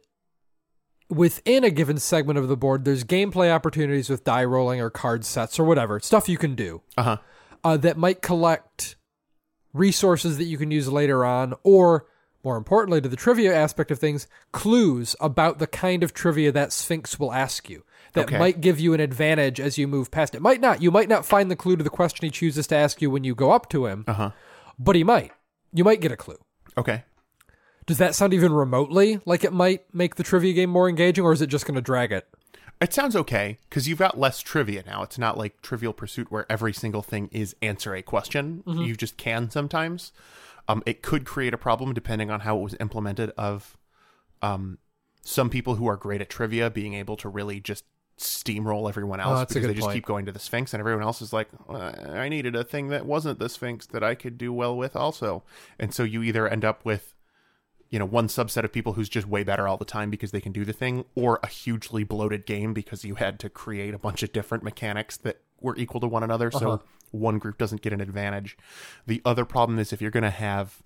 [1.09, 5.25] within a given segment of the board there's gameplay opportunities with die rolling or card
[5.25, 7.17] sets or whatever stuff you can do Uh huh.
[7.63, 8.95] uh, that might collect
[9.73, 12.07] resources that you can use later on, or
[12.43, 16.73] more importantly, to the trivia aspect of things, clues about the kind of trivia that
[16.73, 18.37] Sphinx will ask you that Okay.
[18.39, 20.41] might give you an advantage as you move past it.
[20.41, 20.81] Might not.
[20.81, 23.23] You might not find the clue to the question he chooses to ask you when
[23.23, 24.31] you go up to him, Uh huh.
[24.77, 25.31] but he might.
[25.73, 26.37] You might get a clue.
[26.77, 27.03] Okay.
[27.85, 31.33] Does that sound even remotely like it might make the trivia game more engaging, or
[31.33, 32.27] is it just going to drag it?
[32.81, 35.03] It sounds okay because you've got less trivia now.
[35.03, 38.63] It's not like Trivial Pursuit where every single thing is answer a question.
[38.65, 40.13] You just can sometimes.
[40.67, 43.31] Um, it could create a problem depending on how it was implemented.
[43.37, 43.75] Of
[44.41, 44.77] um,
[45.23, 47.83] some people who are great at trivia being able to really just
[48.19, 49.95] steamroll everyone else Oh, because they just point.
[49.95, 52.89] keep going to the Sphinx, and everyone else is like, "Uh, I needed a thing
[52.89, 55.43] that wasn't the Sphinx that I could do well with also.
[55.79, 57.15] And so you either end up with
[57.89, 60.41] you know one subset of people who's just way better all the time because they
[60.41, 63.97] can do the thing or a hugely bloated game because you had to create a
[63.97, 66.83] bunch of different mechanics that were equal to one another so Uh-huh.
[67.09, 68.55] one group doesn't get an advantage
[69.07, 70.83] the other problem is if you're going to have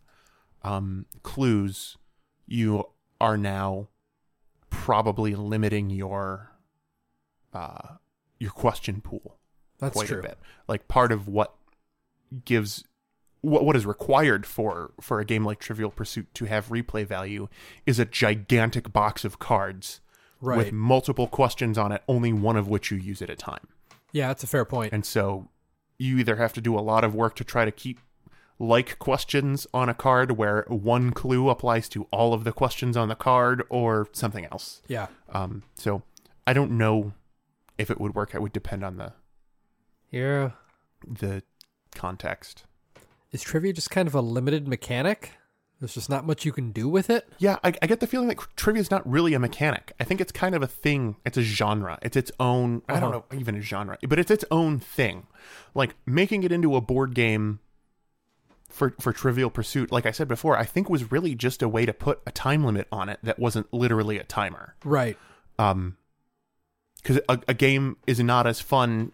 [0.62, 1.98] um, clues
[2.48, 2.86] you
[3.20, 3.90] are now
[4.70, 6.53] probably limiting your
[7.54, 7.96] uh,
[8.40, 9.38] your question pool
[9.80, 10.20] That's quite true.
[10.20, 10.38] a bit.
[10.68, 11.54] Like part of what
[12.46, 12.84] gives
[13.42, 17.48] what what is required for for a game like Trivial Pursuit to have replay value
[17.86, 20.00] is a gigantic box of cards
[20.42, 20.58] Right.
[20.58, 23.66] with multiple questions on it, only one of which you use at a time.
[24.12, 24.92] yeah, that's a fair point.
[24.92, 25.48] And so
[25.98, 28.00] you either have to do a lot of work to try to keep
[28.60, 33.08] like questions on a card where one clue applies to all of the questions on
[33.08, 34.82] the card or something else.
[34.90, 35.08] yeah.
[35.30, 36.04] Um, so
[36.46, 37.14] I don't know
[37.78, 38.34] if it would work.
[38.34, 39.14] It would depend on the
[40.12, 40.52] Yeah.
[41.08, 41.44] the
[41.96, 42.66] context.
[43.32, 45.32] Is trivia just kind of a limited mechanic?
[45.80, 47.28] There's just not much you can do with it.
[47.40, 49.92] Yeah, I, I get the feeling that trivia is not really a mechanic.
[50.00, 51.18] I think it's kind of a thing.
[51.26, 52.00] It's a genre.
[52.02, 52.84] It's its own.
[52.88, 53.24] I don't Uh-huh.
[53.32, 55.28] know even a genre, but it's its own thing.
[55.74, 57.60] Like making it into a board game
[58.70, 59.92] for for Trivial Pursuit.
[59.92, 62.64] Like I said before, I think was really just a way to put a time
[62.64, 64.76] limit on it that wasn't literally a timer.
[64.86, 65.18] Right.
[65.60, 65.98] Um,
[67.04, 69.12] because a, a game is not as fun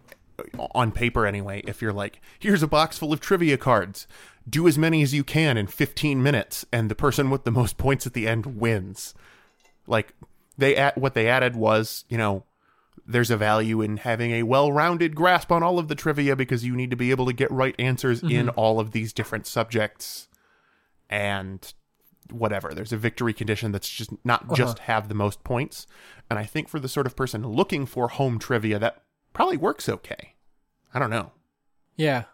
[0.74, 1.62] on paper anyway.
[1.66, 4.06] If you're like, here's a box full of trivia cards,
[4.48, 7.76] do as many as you can in 15 minutes, and the person with the most
[7.78, 9.14] points at the end wins.
[9.86, 10.14] Like
[10.56, 12.44] they add, what they added was, you know,
[13.06, 16.76] there's a value in having a well-rounded grasp on all of the trivia because you
[16.76, 18.36] need to be able to get right answers mm-hmm.
[18.36, 20.28] in all of these different subjects,
[21.08, 21.74] and
[22.32, 22.72] whatever.
[22.74, 24.54] There's a victory condition that's just not uh-huh.
[24.54, 25.86] just have the most points.
[26.28, 29.88] And I think for the sort of person looking for home trivia, that probably works
[29.88, 30.34] okay.
[30.94, 31.32] I don't know.
[31.96, 32.24] Yeah.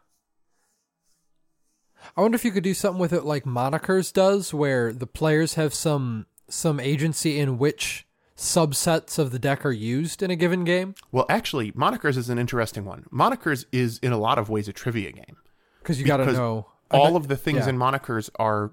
[2.16, 5.54] I wonder if you could do something with it like Monikers does, where the players
[5.54, 8.06] have some some agency in which
[8.36, 10.94] subsets of the deck are used in a given game.
[11.10, 13.06] Well, actually, Monikers is an interesting one.
[13.12, 15.36] Monikers is in a lot of ways a trivia game.
[15.80, 17.70] Because you got to know All of the things yeah.
[17.70, 18.72] in Monikers are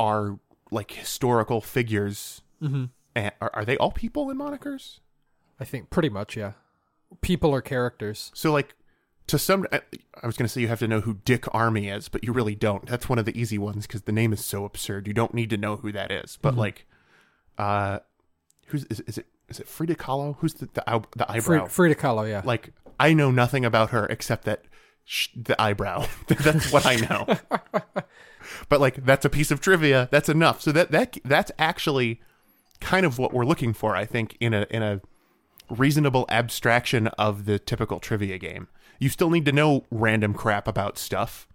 [0.00, 0.38] are
[0.70, 2.40] like historical figures.
[2.58, 5.00] hmm And are, are they all people in Monikers?
[5.60, 6.52] I think pretty much, yeah.
[7.20, 8.32] People are characters.
[8.34, 8.74] So like
[9.26, 9.82] to some I
[10.22, 12.32] I was going to say you have to know who Dick Armey is, but you
[12.32, 12.86] really don't.
[12.86, 15.06] That's one of the easy ones cuz the name is so absurd.
[15.06, 16.38] You don't need to know who that is.
[16.40, 16.86] But like
[17.58, 17.98] uh
[18.68, 20.36] who's is, is it is it Frida Kahlo?
[20.38, 20.82] Who's the the,
[21.16, 21.66] the eyebrow?
[21.66, 22.42] Free, Frida Kahlo, yeah.
[22.44, 24.64] like I know nothing about her except that
[25.36, 26.06] the eyebrow.
[26.28, 27.26] that's what I know.
[28.68, 30.08] but like that's a piece of trivia.
[30.10, 30.60] That's enough.
[30.60, 32.20] So that that that's actually
[32.80, 35.00] kind of what we're looking for, I think, in a in a
[35.68, 38.68] reasonable abstraction of the typical trivia game.
[38.98, 41.46] You still need to know random crap about stuff,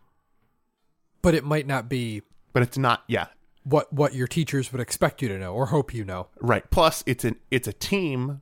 [1.22, 2.22] But it might not be
[2.54, 3.28] but it's not yeah,
[3.64, 6.28] what what your teachers would expect you to know or hope you know.
[6.42, 6.70] right.
[6.72, 8.42] Plus it's an it's a team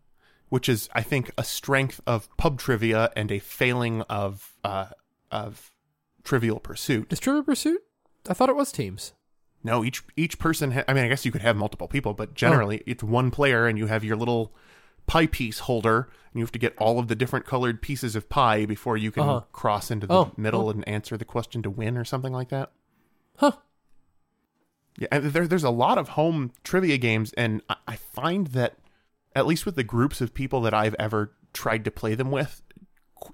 [0.50, 4.88] which is I think a strength of pub trivia and a failing of uh
[5.34, 5.72] of
[6.24, 7.12] trivial pursuit.
[7.12, 7.82] Is Trivial Pursuit?
[8.30, 9.12] I thought it was teams.
[9.64, 10.72] No, each each person.
[10.72, 13.66] Ha- I mean, I guess you could have multiple people, but generally it's one player,
[13.68, 14.54] and you have your little
[15.08, 18.30] pie piece holder, and you have to get all of the different colored pieces of
[18.30, 19.42] pie before you can Uh-huh.
[19.52, 22.72] cross into the Oh, middle and answer the question to win, or something like that.
[23.38, 23.54] Huh.
[24.98, 28.78] Yeah, and there, there's a lot of home trivia games, and I, I find that
[29.36, 32.62] at least with the groups of people that I've ever tried to play them with,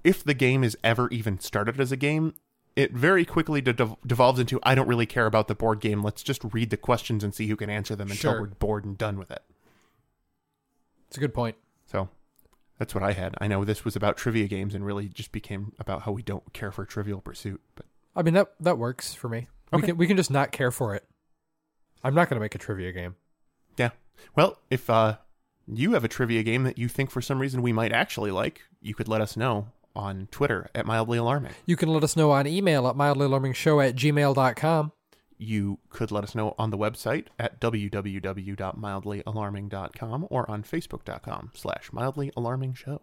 [0.04, 2.34] if the game is ever even started as a game,
[2.76, 6.02] it very quickly de- devolves into I don't really care about the board game.
[6.02, 8.40] Let's just read the questions and see who can answer them until Sure.
[8.42, 9.42] we're bored and done with it.
[11.08, 11.56] It's a good point.
[11.86, 12.08] So
[12.78, 13.34] that's what I had.
[13.40, 16.52] I know this was about trivia games and really just became about how we don't
[16.52, 17.60] care for Trivial Pursuit.
[17.74, 19.48] But I mean that that works for me.
[19.72, 21.04] We can we can just not care for it.
[22.02, 23.16] I'm not going to make a trivia game.
[23.76, 23.90] yeah,
[24.34, 25.18] well, if uh,
[25.66, 28.62] you have a trivia game that you think for some reason we might actually like,
[28.80, 31.52] you could let us know on Twitter at mildly alarming.
[31.66, 34.92] You can let us know on email at mildlyalarmingshow at gmail.com.
[35.42, 42.30] You could let us know on the website at www.mildlyalarming.com or on facebook.com slash mildly
[42.36, 43.00] alarming show.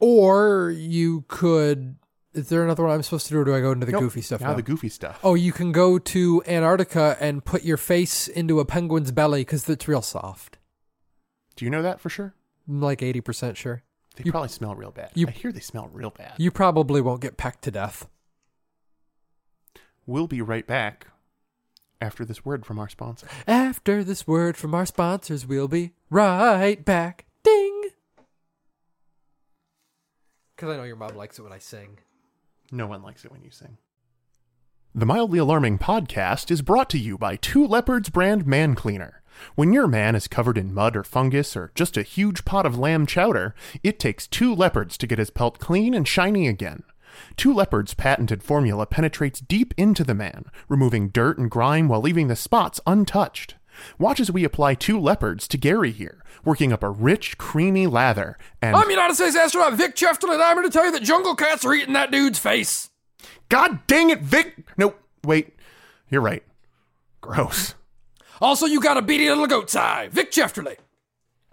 [0.00, 1.96] Or you could.
[2.32, 4.00] Is there another one I'm supposed to do, or do I go into the Nope.
[4.02, 4.54] goofy stuff Now now?
[4.54, 5.20] the goofy stuff.
[5.22, 9.68] oh, you can go to Antarctica and put your face into a penguin's belly because
[9.68, 10.58] it's real soft.
[11.54, 12.34] Do you know that for sure?
[12.68, 13.84] I'm like 80% sure.
[14.14, 15.10] They You- probably smell real bad.
[15.14, 16.34] you- I hear they smell real bad.
[16.38, 18.08] You probably won't get pecked to death.
[20.06, 21.06] we'll be right back
[22.00, 23.26] after this word from our sponsor.
[23.48, 27.24] After this word from our sponsors, we'll be right back.
[27.42, 27.84] Ding!
[30.54, 31.98] Because I know your mom likes it when I sing.
[32.70, 33.78] No one likes it when you sing.
[34.94, 39.22] The Mildly Alarming podcast is brought to you by Two Leopards brand man cleaner.
[39.54, 42.78] When your man is covered in mud or fungus or just a huge pot of
[42.78, 46.82] lamb chowder, it takes two leopards to get his pelt clean and shiny again.
[47.36, 52.28] Two Leopards' patented formula penetrates deep into the man, removing dirt and grime while leaving
[52.28, 53.54] the spots untouched.
[53.98, 58.38] Watch as we apply Two Leopards to Gary here, working up a rich, creamy lather,
[58.62, 61.34] and I'm United States astronaut Vic Chefton, and I'm here to tell you that jungle
[61.34, 62.90] cats are eating that dude's face.
[63.48, 64.64] God dang it, Vic!
[64.76, 64.94] No,
[65.24, 65.56] wait,
[66.08, 66.44] you're right.
[67.20, 67.74] Gross.
[68.40, 70.08] Also, you got a beady little goat's eye.
[70.10, 70.76] Vic Chefterly.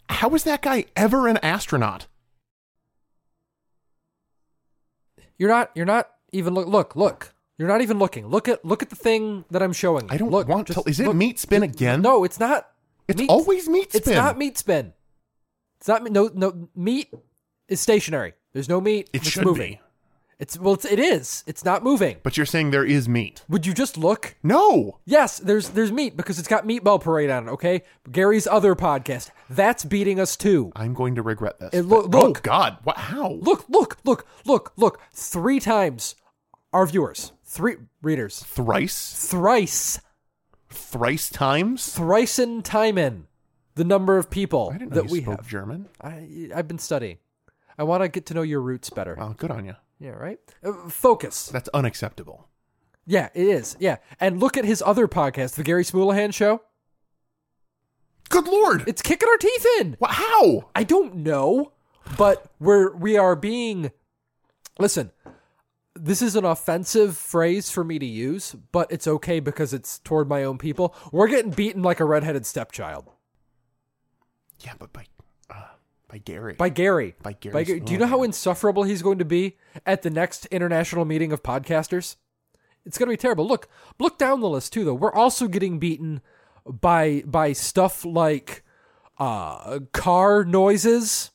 [0.10, 2.08] How was that guy ever an astronaut?
[5.38, 5.72] You're not.
[5.76, 6.68] You're not even look.
[6.68, 6.96] Look.
[6.96, 7.34] Look.
[7.58, 8.28] You're not even looking.
[8.28, 8.64] Look at.
[8.66, 10.06] Look at the thing that I'm showing.
[10.06, 10.14] you.
[10.14, 10.84] I don't look, want to.
[10.86, 11.16] Is it look.
[11.16, 12.02] meat spin again?
[12.02, 12.70] No, it's not.
[13.08, 14.02] it's meat- always meat spin.
[14.02, 14.94] It's not meat spin.
[15.80, 16.04] It's not.
[16.04, 16.30] No.
[16.34, 16.70] No.
[16.76, 17.12] Meat
[17.68, 18.34] is stationary.
[18.54, 19.10] There's no meat.
[19.14, 19.74] It that's should moving.
[19.74, 19.81] be.
[20.42, 20.74] It's well.
[20.74, 21.44] It's, it is.
[21.46, 22.18] It's not moving.
[22.24, 23.44] But you're saying there is meat.
[23.48, 24.36] Would you just look?
[24.42, 24.98] No.
[25.06, 27.52] Yes, there's there's meat because it's got Meatball Parade on it.
[27.52, 30.72] Okay, Gary's other podcast that's beating us too.
[30.76, 31.70] I'm going to regret this.
[31.74, 32.42] It lo- But- oh look.
[32.42, 32.78] God!
[32.84, 32.98] What?
[32.98, 33.34] How?
[33.34, 35.00] Look, look, look, look, look.
[35.14, 36.16] Three times
[36.74, 40.00] our viewers, three readers, Thrice, thrice,
[40.70, 41.94] thrice times.
[41.94, 43.28] thrice in time in
[43.76, 45.48] the number of people I didn't know that you we spoke have.
[45.48, 45.88] German.
[46.02, 47.18] I I've been studying.
[47.78, 49.16] I want to get to know your roots better.
[49.18, 49.76] Well, good on you.
[50.02, 50.40] Yeah, right.
[50.64, 51.46] Uh, focus.
[51.48, 52.48] That's unacceptable.
[53.06, 53.78] Yeah, it is.
[53.80, 56.62] Yeah, and look at his other podcast, the Gary Smoolihan Show.
[58.30, 58.84] Good Lord!
[58.88, 59.98] It's kicking our teeth in.
[60.04, 60.70] How?
[60.74, 61.74] I don't know,
[62.18, 63.92] but we're we are being
[64.80, 65.12] listen.
[65.94, 70.28] This is an offensive phrase for me to use, but it's okay because it's toward
[70.28, 70.96] my own people.
[71.12, 73.10] We're getting beaten like a redheaded stepchild
[74.62, 75.06] Yeah, but by
[76.12, 76.56] by Gary.
[76.56, 77.16] by Gary.
[77.24, 77.80] By Gary Gary.
[77.80, 81.42] Do you know how insufferable he's going to be at the next international meeting of
[81.42, 82.18] podcasters?
[82.86, 83.48] It's going to be terrible.
[83.48, 84.84] Look, look down the list too.
[84.84, 86.22] Though we're also getting beaten
[86.66, 88.64] by by stuff like
[89.20, 91.32] uh, car noises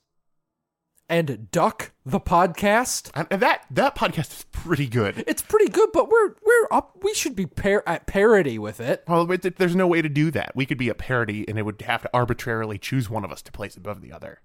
[1.08, 3.10] and Duck the podcast.
[3.14, 5.24] And and that that podcast is pretty good.
[5.26, 6.98] It's pretty good, but we're we're up.
[7.02, 9.04] We should be par- at parity with it.
[9.08, 10.52] Well, there's no way to do that.
[10.54, 13.40] We could be a parody, and it would have to arbitrarily choose one of us
[13.42, 14.40] to place above the other.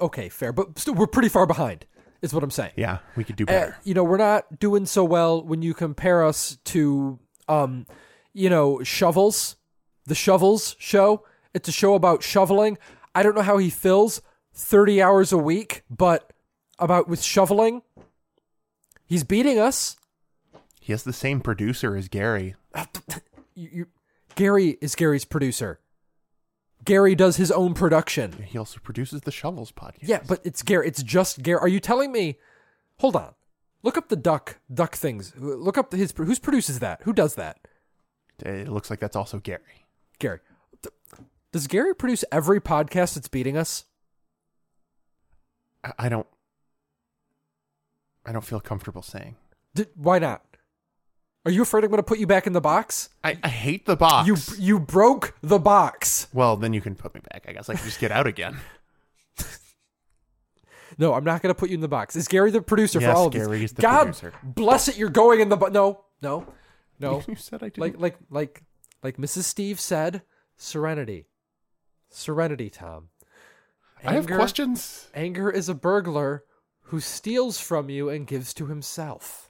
[0.00, 1.86] Okay, fair, but still, we're pretty far behind.
[2.22, 2.72] Is what I'm saying.
[2.76, 3.76] Yeah, we could do Uh, better.
[3.84, 7.86] you know, we're not doing so well when you compare us to, um,
[8.32, 9.56] you know, shovels.
[10.06, 11.24] The Shovels show.
[11.52, 12.78] It's a show about shoveling.
[13.14, 14.22] I don't know how he fills
[14.54, 16.32] thirty hours a week, but
[16.78, 17.82] about with shoveling,
[19.04, 19.96] he's beating us.
[20.80, 22.54] he has the same producer as Gary.
[23.58, 23.86] You, you,
[24.34, 25.80] Gary is Gary's producer.
[26.86, 28.32] Gary does his own production.
[28.44, 29.98] He also produces the Shovels podcast.
[30.02, 30.88] Yeah, but it's Gary.
[30.88, 31.60] It's just Gary.
[31.60, 32.38] Are you telling me?
[33.00, 33.34] Hold on.
[33.82, 35.32] Look up the duck duck things.
[35.36, 37.02] Look up his who's produces that.
[37.02, 37.58] Who does that?
[38.40, 39.86] it looks like that's also Gary.
[40.18, 40.40] Gary.
[41.52, 43.84] Does Gary produce every podcast that's beating us?
[45.98, 46.26] I, don't.
[48.26, 49.36] I don't feel comfortable saying.
[49.74, 50.44] D- why not?
[51.46, 53.08] Are you afraid I'm going to put you back in the box?
[53.24, 54.26] I, I hate the box.
[54.26, 56.26] You you broke the box.
[56.34, 57.46] well, then you can put me back.
[57.48, 58.58] I guess I can just get out again.
[60.98, 62.16] No, I'm not going to put you in the box.
[62.16, 63.70] Is Gary the producer Yes, for all of Gary this?
[63.72, 64.32] is the God producer.
[64.42, 64.96] bless it.
[64.96, 66.46] You're going in the bo- no no
[66.98, 67.22] no.
[67.28, 67.78] you said I did.
[67.78, 68.62] like like like
[69.02, 69.42] like Mrs.
[69.42, 70.22] Steve said,
[70.56, 71.26] serenity,
[72.08, 72.70] serenity.
[72.70, 73.08] Tom,
[74.02, 75.08] I have questions.
[75.14, 76.44] Anger is a burglar
[76.84, 79.45] who steals from you and gives to himself.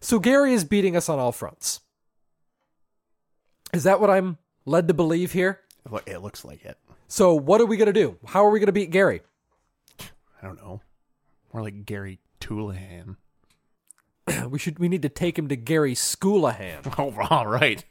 [0.00, 1.80] So Gary is beating us on all fronts.
[3.72, 5.60] Is that what I'm led to believe here?
[6.06, 6.78] It looks like it.
[7.08, 8.16] So what are we going to do?
[8.26, 9.20] How are we going to beat Gary?
[10.00, 10.80] I don't know.
[11.52, 13.16] More like Gary Toulahan.
[14.48, 16.94] we should we need to take him to Gary Schoolahan.
[16.98, 17.84] Oh, all right.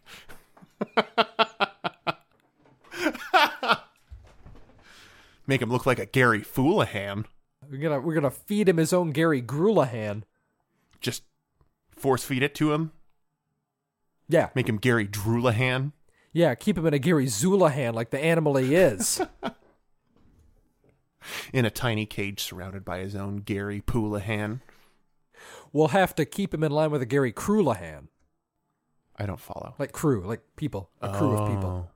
[5.46, 7.26] Make him look like a Gary Foolahan.
[7.70, 10.24] We're gonna we're gonna feed him his own Gary Grulahan.
[11.02, 11.24] Just
[12.00, 12.92] force feed it to him.
[14.28, 15.92] Yeah, Make him Gary Droolahan.
[16.34, 16.54] yeah.
[16.56, 19.20] Keep him in a Gary Zulahan like the animal he is.
[21.54, 24.62] in a tiny cage surrounded by his own Gary Poolahan.
[25.74, 28.08] we'll have to keep him in line with a Gary Krulahan,
[29.18, 29.76] I don't follow.
[29.78, 31.90] like crew, like people, a crew of people.
[31.90, 31.92] Oh.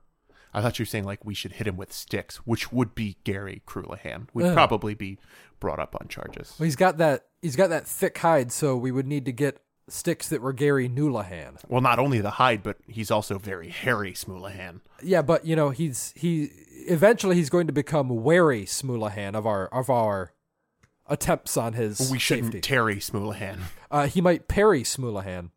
[0.52, 3.16] I thought you were saying like we should hit him with sticks, which would be
[3.24, 4.28] Gary Krulahan.
[4.34, 4.54] We'd Ugh.
[4.54, 5.18] probably be
[5.58, 6.54] brought up on charges.
[6.58, 9.60] Well, he's got that he's got that thick hide, so we would need to get
[9.88, 11.58] sticks that were Gary Newlahan.
[11.68, 14.80] Well, not only the hide, but he's also very hairy Smoolihan.
[15.02, 16.50] Yeah, but you know he's he
[16.88, 20.32] eventually he's going to become wary Smoolihan of our of our
[21.06, 22.60] attempts on his We shouldn't safety.
[22.62, 23.58] tarry Smoolihan.
[23.90, 25.50] uh, he might parry Smoolihan.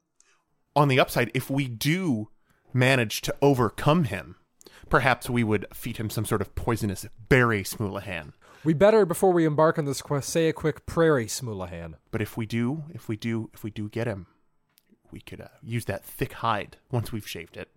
[0.76, 2.30] On the upside, if we do
[2.74, 4.36] manage to overcome him,
[4.90, 8.34] perhaps we would feed him some sort of poisonous berry Smoolihan.
[8.64, 11.94] We better before we embark on this quest say a quick prairie Smoolihan.
[12.12, 14.28] But if we do, if we do, if we do get him,
[15.12, 17.70] we could uh, use that thick hide once we've shaved it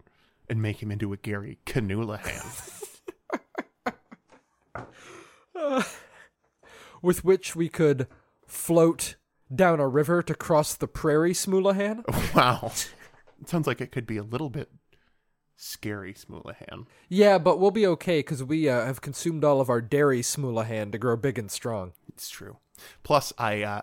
[0.48, 2.86] and make him into a Gary Canoolahan.
[7.02, 8.06] with which we could
[8.46, 9.16] float
[9.54, 12.04] down a river to cross the prairie Smoolihan.
[12.34, 12.72] wow.
[13.40, 14.70] It sounds like it could be a little bit
[15.60, 16.86] scary, Smoolihan.
[17.08, 20.90] Yeah, but we'll be okay because we uh, have consumed all of our dairy Smoolihan
[20.92, 21.92] to grow big and strong.
[22.08, 22.56] It's true.
[23.02, 23.82] Plus, I uh,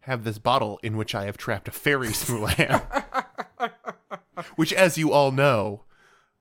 [0.00, 2.82] have this bottle in which I have trapped a fairy Smoolihan,
[4.56, 5.84] which, as you all know,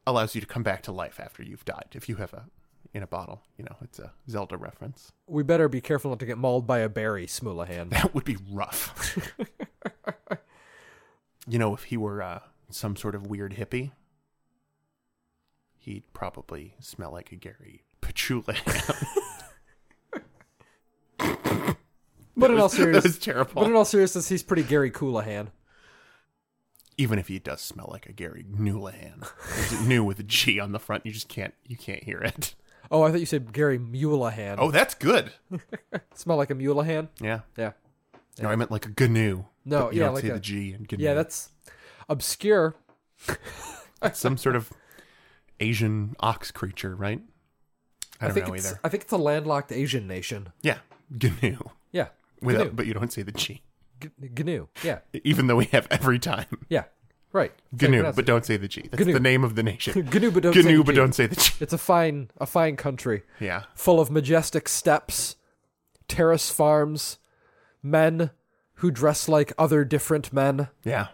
[0.05, 1.89] allows you to come back to life after you've died.
[1.93, 2.45] If you have a
[2.93, 5.11] in a bottle, you know, it's a Zelda reference.
[5.27, 7.89] We better be careful not to get mauled by a berry Smoolihan.
[7.89, 9.17] That would be rough.
[11.47, 13.91] you know, if he were uh, some sort of weird hippie,
[15.87, 19.05] he'd probably smell like a Gary Patchoulahan.
[22.39, 23.63] But in all that seriousness, was terrible.
[23.63, 25.47] but in all seriousness, he's pretty Gary Coolahan.
[26.95, 29.23] Even if he does smell like a Gary Newlahan,
[29.87, 32.53] new with a G on the front, you just can't you can't hear it.
[32.91, 34.57] Oh, I thought you said Gary Mulehan.
[34.59, 35.31] Oh, that's good.
[36.13, 37.09] smell like a Mulehan.
[37.19, 37.39] Yeah.
[37.57, 37.71] Yeah,
[38.39, 39.43] No, I meant like a GNU.
[39.65, 41.03] No, you yeah, don't like say a- the G and GNU.
[41.03, 41.49] yeah, that's
[42.07, 42.75] obscure.
[44.13, 44.71] Some sort of
[45.59, 47.21] Asian ox creature, right?
[48.19, 48.79] I don't think know either.
[48.83, 50.51] I think it's a landlocked Asian nation.
[50.61, 50.77] Yeah,
[51.11, 51.57] GNU.
[51.91, 52.07] Yeah,
[52.41, 52.71] Without, GNU.
[52.73, 53.61] but you don't say the G.
[54.01, 54.67] G- GNU.
[54.83, 56.45] Yeah, Even though we have every time.
[56.69, 56.83] yeah,
[57.31, 57.51] right.
[57.71, 58.87] That's GNU, but don't say the G.
[58.91, 59.13] That's GNU.
[59.13, 59.93] the name of the nation.
[60.11, 60.95] GNU, but don't say GNU, the but G.
[60.97, 61.51] don't say the G.
[61.59, 63.63] It's a fine, a fine country Yeah.
[63.75, 65.35] full of majestic steps,
[66.07, 67.17] terrace farms,
[67.83, 68.31] men
[68.75, 71.07] who dress like other different men, Yeah.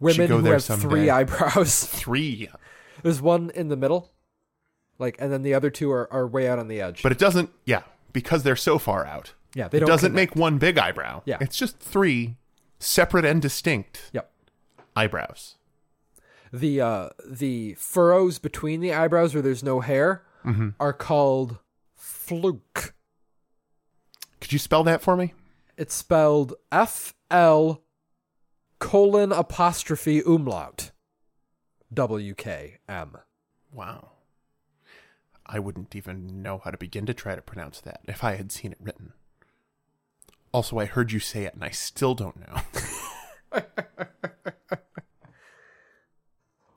[0.00, 0.82] Women who have someday.
[0.88, 1.84] three eyebrows.
[1.84, 2.48] Three.
[3.02, 4.10] There's one in the middle,
[4.98, 7.02] like, and then the other two are, are way out on the edge.
[7.02, 9.34] But it doesn't, yeah, because they're so far out.
[9.54, 9.88] yeah, they It don't.
[9.88, 10.34] doesn't connect.
[10.34, 11.22] make one big eyebrow.
[11.24, 11.38] Yeah.
[11.40, 12.36] It's just three
[12.80, 14.30] separate and distinct Yep.
[14.96, 15.56] eyebrows.
[16.52, 20.68] The uh the furrows between the eyebrows where there's no hair Mm-hmm.
[20.80, 21.58] are called
[21.96, 22.94] fluke.
[24.40, 25.34] Could you spell that for me?
[25.76, 27.82] It's spelled F L
[28.78, 30.90] colon apostrophe umlaut
[31.92, 33.16] W K M.
[33.72, 34.10] Wow.
[35.46, 38.52] I wouldn't even know how to begin to try to pronounce that if I had
[38.52, 39.14] seen it written.
[40.52, 42.60] Also, I heard you say it and I still don't know.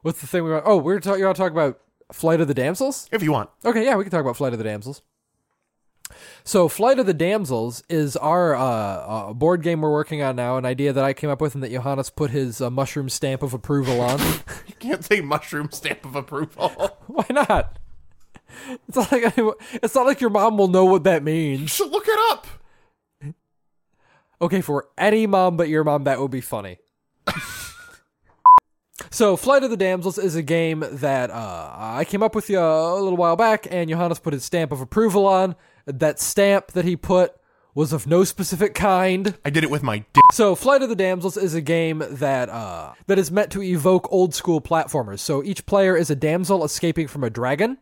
[0.02, 0.64] What's the thing we want?
[0.66, 1.20] Oh, we're talking.
[1.20, 1.80] You want to talk about
[2.12, 3.08] Flight of the Damsels?
[3.12, 3.49] If you want.
[3.64, 5.02] Okay, yeah, we can talk about Flight of the Damsels.
[6.44, 10.58] So, Flight of the Damsels is our uh, uh, board game we're working on now.
[10.58, 13.44] An idea that I came up with and that Johannes put his uh, mushroom stamp
[13.44, 14.20] of approval on.
[14.68, 16.70] You can't say mushroom stamp of approval.
[17.08, 17.78] Why not?
[18.88, 21.70] It's not like I, it's not like your mom will know what that You means.
[21.70, 22.48] should look it up.
[24.42, 26.80] Okay, for any mom but your mom, that would be funny.
[29.12, 32.56] so, Flight of the Damsels is a game that uh, I came up with uh,
[32.58, 35.56] a little while back, and Johannes put his stamp of approval on.
[35.86, 37.36] That stamp that he put
[37.74, 39.38] was of no specific kind.
[39.46, 40.24] I did it with my dick.
[40.34, 44.12] So, Flight of the Damsels is a game that uh, that is meant to evoke
[44.12, 45.20] old school platformers.
[45.20, 47.78] So, each player is a damsel escaping from a dragon.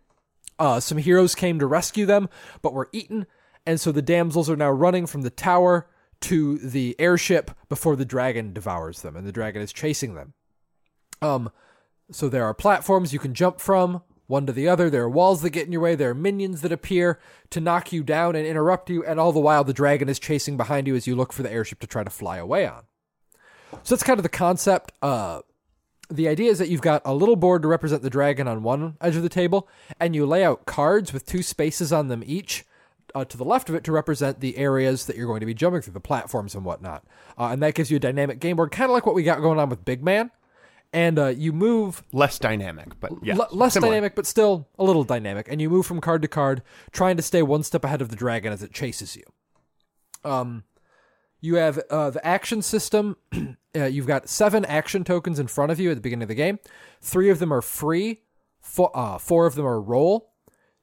[0.60, 2.30] Uh, some heroes came to rescue them,
[2.62, 3.26] but were eaten,
[3.66, 5.88] and so the damsels are now running from the tower
[6.22, 10.34] to the airship before the dragon devours them, and the dragon is chasing them.
[11.22, 11.50] Um,
[12.12, 14.90] so there are platforms you can jump from one to the other.
[14.90, 15.96] There are walls that get in your way.
[15.96, 17.20] There are minions that appear
[17.50, 20.56] to knock you down and interrupt you, and all the while the dragon is chasing
[20.56, 22.84] behind you as you look for the airship to try to fly away on.
[23.84, 24.92] So that's kind of the concept.
[25.02, 25.42] Uh,
[26.12, 28.98] the idea is that you've got a little board to represent the dragon on one
[29.02, 29.68] edge of the table,
[30.00, 32.66] and you lay out cards with two spaces on them each.
[33.16, 35.54] Uh, to the left of it to represent the areas that you're going to be
[35.56, 37.04] jumping through, the platforms and whatnot.
[37.40, 39.42] Uh, and that gives you a dynamic game board, kind of like what we got
[39.42, 40.30] going on with Big Man.
[40.92, 43.36] And uh, you move Less dynamic, but yeah.
[43.36, 43.92] L- less similar.
[43.92, 45.48] dynamic, but still a little dynamic.
[45.50, 48.16] And you move from card to card, trying to stay one step ahead of the
[48.16, 49.24] dragon as it chases you.
[50.24, 50.64] Um,
[51.42, 53.18] you have uh, the action system.
[53.76, 56.36] uh, you've got seven action tokens in front of you at the beginning of the
[56.36, 56.60] game.
[57.02, 58.22] Three of them are free.
[58.60, 60.34] Four, uh, four of them are roll.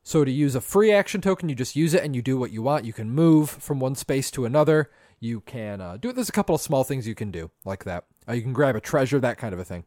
[0.03, 2.53] So to use a free action token, you just use it and you do what
[2.53, 2.85] you want.
[2.85, 4.91] You can move from one space to another.
[5.19, 6.15] You can uh, do it.
[6.15, 8.05] There's a couple of small things you can do like that.
[8.29, 9.85] Uh, you can grab a treasure, that kind of a thing.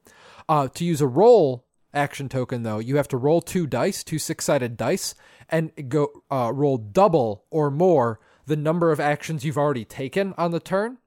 [0.48, 4.20] Uh, to use a roll action token, though, you have to roll two dice, two
[4.20, 5.16] six-sided dice,
[5.50, 10.52] and go uh, roll double or more the number of actions you've already taken on
[10.52, 10.98] the turn.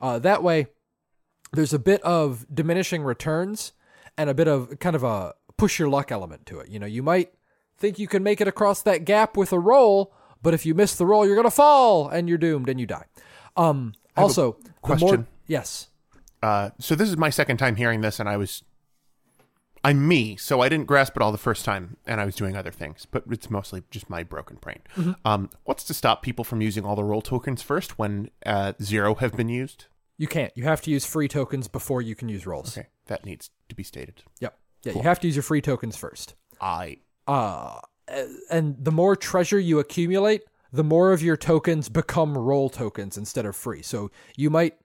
[0.00, 0.66] Uh, that way,
[1.52, 3.72] there's a bit of diminishing returns
[4.18, 6.68] and a bit of kind of a push your luck element to it.
[6.68, 7.32] You know, you might
[7.78, 10.12] think you can make it across that gap with a roll,
[10.42, 13.04] but if you miss the roll, you're gonna fall and you're doomed and you die.
[13.56, 15.26] Um, also, the more- question.
[15.46, 15.88] yes.
[16.46, 18.62] Uh, so this is my second time hearing this, and I was,
[19.82, 22.56] I'm me, so I didn't grasp it all the first time, and I was doing
[22.56, 23.04] other things.
[23.04, 24.78] But it's mostly just my broken brain.
[24.96, 25.12] Mm-hmm.
[25.24, 29.16] Um, what's to stop people from using all the roll tokens first when uh, zero
[29.16, 29.86] have been used?
[30.18, 30.52] You can't.
[30.54, 32.78] You have to use free tokens before you can use rolls.
[32.78, 34.22] Okay, that needs to be stated.
[34.38, 34.56] Yep.
[34.84, 36.36] Yeah, you have to use your free tokens first.
[36.60, 37.80] I Uh,
[38.50, 40.42] and the more treasure you accumulate,
[40.72, 43.82] the more of your tokens become roll tokens instead of free.
[43.82, 44.76] So you might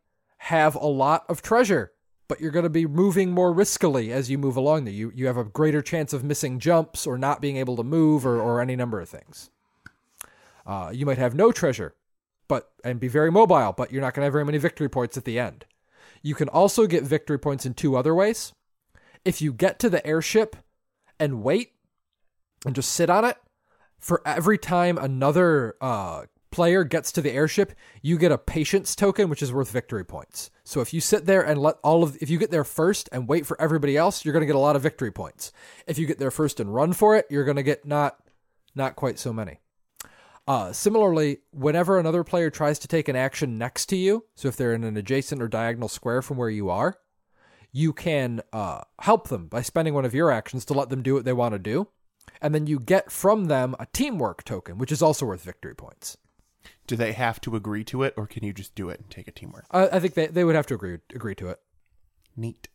[0.46, 1.92] have a lot of treasure,
[2.28, 4.94] but you're going to be moving more riskily as you move along there.
[4.94, 8.26] You, you have a greater chance of missing jumps or not being able to move
[8.26, 9.52] or, or any number of things.
[10.66, 11.94] Uh, you might have no treasure,
[12.48, 15.16] but and be very mobile, but you're not going to have very many victory points
[15.16, 15.66] at the end.
[16.24, 18.52] You can also get victory points in two other ways.
[19.24, 20.56] If you get to the airship
[21.20, 21.74] and wait
[22.66, 23.38] and just sit on it,
[24.00, 29.30] for every time another uh, player gets to the airship, you get a patience token,
[29.30, 30.52] which is worth victory points.
[30.64, 33.28] So if you sit there and let all of, if you get there first and
[33.28, 35.52] wait for everybody else, you're going to get a lot of victory points.
[35.88, 38.18] If you get there first and run for it, you're going to get not,
[38.76, 39.60] not quite so many.
[40.48, 44.58] Uh, similarly, whenever another player tries to take an action next to you, so if
[44.58, 46.98] they're in an adjacent or diagonal square from where you are,
[47.72, 51.14] you can uh, help them by spending one of your actions to let them do
[51.14, 51.88] what they want to do.
[52.42, 56.18] And then you get from them a teamwork token, which is also worth victory points.
[56.88, 59.28] Do they have to agree to it, or can you just do it and take
[59.28, 59.66] a teamwork?
[59.72, 61.60] I, I think they, they would have to agree agree to it.
[62.36, 62.68] Neat.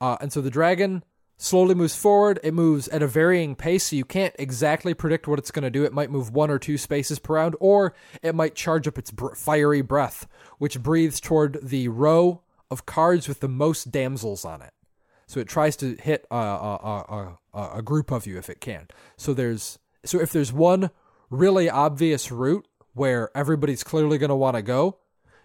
[0.00, 1.04] Uh, and so the dragon
[1.38, 2.38] slowly moves forward.
[2.42, 5.70] It moves at a varying pace, so you can't exactly predict what it's going to
[5.70, 5.84] do.
[5.84, 9.10] It might move one or two spaces per round, or it might charge up its
[9.10, 10.26] br- fiery breath,
[10.58, 14.72] which breathes toward the row of cards with the most damsels on it.
[15.26, 18.60] So it tries to hit a, a, a, a, a group of you if it
[18.60, 18.88] can.
[19.16, 20.90] So there's so if there's one
[21.30, 24.98] really obvious route where everybody's clearly going to want to go,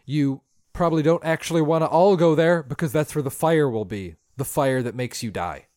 [0.06, 0.42] you
[0.74, 4.16] probably don't actually want to all go there because that's where the fire will be.
[4.38, 5.68] The fire that makes you die.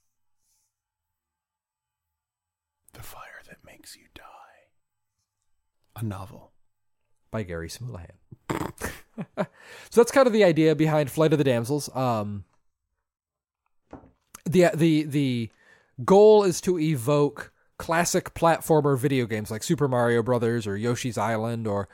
[2.92, 4.22] The fire that makes you die.
[5.96, 6.52] A novel.
[7.30, 8.12] by Gary Smoolihan.
[9.36, 9.46] so
[10.00, 11.94] that's kind of the idea behind Flight of the Damsels.
[11.94, 12.44] Um,
[14.44, 15.50] the the the
[16.04, 21.66] goal is to evoke classic platformer video games like Super Mario Brothers or Yoshi's Island
[21.66, 21.88] or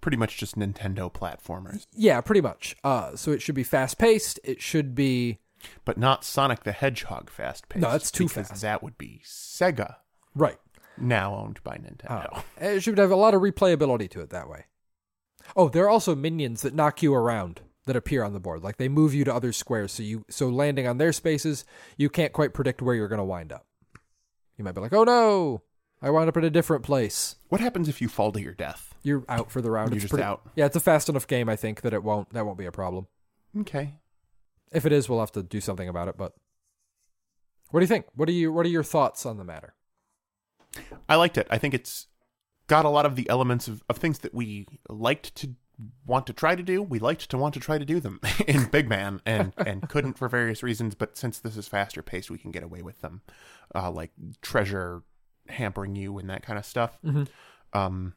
[0.00, 1.84] Pretty much just Nintendo platformers.
[1.92, 2.76] yeah, pretty much.
[2.84, 4.38] Uh, so it should be fast paced.
[4.44, 5.38] It should be
[5.84, 7.82] but not Sonic the Hedgehog fast paced.
[7.82, 8.60] No, that's too fast.
[8.62, 9.96] That would be Sega,
[10.34, 10.58] Right.
[10.96, 12.28] now owned by Nintendo.
[12.36, 12.44] Oh.
[12.60, 14.66] It should have a lot of replayability to it that way.
[15.56, 18.62] Oh, there are also minions that knock you around that appear on the board.
[18.62, 21.64] Like they move you to other squares, so you so landing on their spaces,
[21.96, 23.66] you can't quite predict where you're going to wind up.
[24.58, 25.62] You might be like, "Oh no,
[26.02, 28.94] I wound up in a different place." What happens if you fall to your death?
[29.02, 29.90] You're out for the round.
[29.90, 30.42] You're It's just pretty- out.
[30.56, 31.48] Yeah, it's a fast enough game.
[31.48, 33.06] I think that it won't that won't be a problem.
[33.60, 33.94] Okay.
[34.72, 36.18] If it is, we'll have to do something about it.
[36.18, 36.34] But
[37.70, 38.06] what do you think?
[38.14, 39.74] What are you What are your thoughts on the matter?
[41.08, 41.46] I liked it.
[41.50, 42.08] I think it's
[42.66, 45.54] got a lot of the elements of, of things that we liked to
[46.06, 46.82] want to try to do.
[46.82, 50.18] We liked to want to try to do them in Big Man and, and couldn't
[50.18, 50.94] for various reasons.
[50.94, 53.22] But since this is faster paced, we can get away with them,
[53.74, 54.10] uh, like
[54.42, 55.02] treasure
[55.48, 56.98] hampering you and that kind of stuff.
[57.04, 57.28] Mhm.
[57.72, 58.14] Um,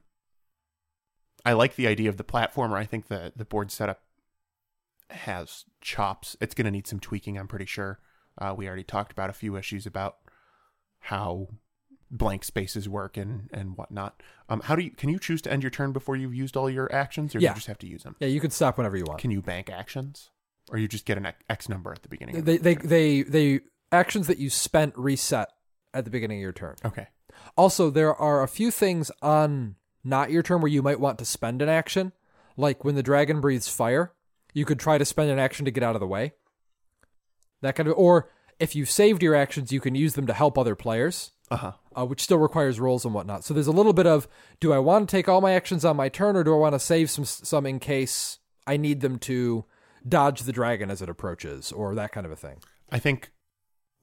[1.46, 2.78] I like the idea of the platformer.
[2.78, 4.02] I think the the board setup
[5.10, 6.38] has chops.
[6.40, 7.38] It's going to need some tweaking.
[7.38, 8.00] I'm pretty sure.
[8.38, 10.18] Uh, we already talked about a few issues about
[11.00, 11.48] how
[12.12, 14.22] blank spaces work and and whatnot.
[14.50, 16.70] Um, how do you can you choose to end your turn before you've used all
[16.70, 17.52] your actions, or do Yeah.
[17.52, 18.16] you just have to use them?
[18.20, 19.20] Yeah, you can stop whenever you want.
[19.22, 20.30] Can you bank actions,
[20.70, 22.38] or you just get an X number at the beginning?
[22.38, 22.88] of They the they turn?
[22.90, 23.60] they they
[23.92, 25.50] actions that you spent reset
[25.94, 26.76] at the beginning of your turn.
[26.86, 27.08] okay.
[27.58, 31.26] Also, there are a few things on not your turn where you might want to
[31.26, 32.12] spend an action.
[32.58, 34.14] Like when the dragon breathes fire,
[34.54, 36.34] you could try to spend an action to get out of the way.
[37.62, 40.58] That kind of, or if you've saved your actions, you can use them to help
[40.58, 41.72] other players, Uh huh.
[41.98, 43.44] Uh, which still requires rolls and whatnot.
[43.44, 44.28] So there's a little bit of,
[44.60, 46.74] do I want to take all my actions on my turn, or do I want
[46.74, 49.66] to save some some in case I need them to
[50.08, 52.58] dodge the dragon as it approaches, or that kind of a thing.
[52.92, 53.32] I think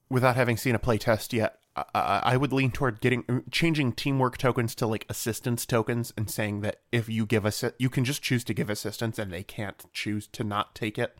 [0.09, 4.37] without having seen a playtest yet, I, I I would lean toward getting changing teamwork
[4.37, 8.21] tokens to like assistance tokens and saying that if you give us you can just
[8.21, 11.17] choose to give assistance and they can't choose to not take it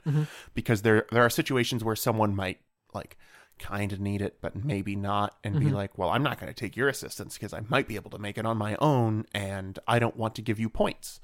[0.54, 2.60] because there there are situations where someone might
[2.94, 3.18] like
[3.60, 4.68] kind of need it but mm-hmm.
[4.68, 5.76] maybe not and be mm-hmm.
[5.76, 8.18] like well I'm not going to take your assistance because I might be able to
[8.18, 11.20] make it on my own and I don't want to give you points.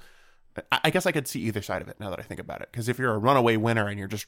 [0.70, 2.60] I, I guess I could see either side of it now that I think about
[2.60, 4.26] it because if you're a runaway winner and you're just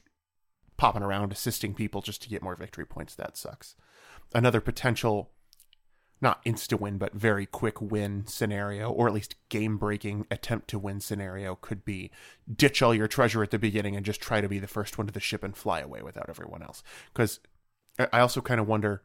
[0.78, 3.14] popping around assisting people just to get more victory points.
[3.14, 3.74] That sucks.
[4.32, 5.32] Another potential,
[6.20, 10.78] not insta win, but very quick win scenario, or at least game breaking attempt to
[10.78, 12.10] win scenario, could be
[12.50, 15.06] ditch all your treasure at the beginning and just try to be the first one
[15.06, 16.82] to the ship and fly away without everyone else.
[17.12, 17.40] Because
[17.98, 19.02] I also kind of wonder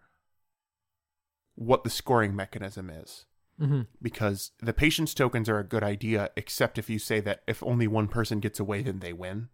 [1.56, 3.26] what the scoring mechanism is
[3.62, 3.82] Mm-hmm.
[4.02, 7.88] because the patience tokens are a good idea, except if you say that if only
[7.88, 9.50] one person gets away, then they win.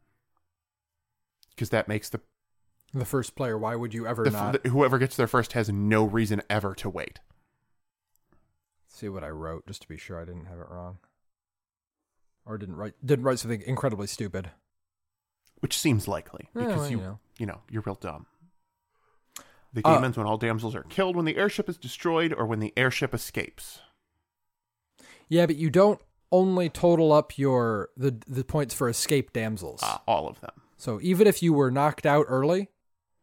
[1.49, 2.21] Because that makes the,
[2.93, 5.69] The first player, why would you ever the, not the whoever gets there first has
[5.69, 7.19] no reason ever to wait.
[8.87, 10.99] see what I wrote just to be sure I didn't have it wrong,
[12.45, 14.51] or didn't write didn't write something incredibly stupid.
[15.59, 17.19] Which seems likely Yeah, because well, you, you know.
[17.37, 18.27] you know, you're real dumb.
[19.73, 22.59] The Uh, ends when all damsels are killed, when the airship is destroyed, or when
[22.59, 23.79] the airship escapes.
[25.27, 26.01] Yeah, but you don't
[26.31, 29.81] only total up your the the points for escape damsels.
[29.83, 30.51] Uh, all of them.
[30.77, 32.69] So even if you were knocked out early,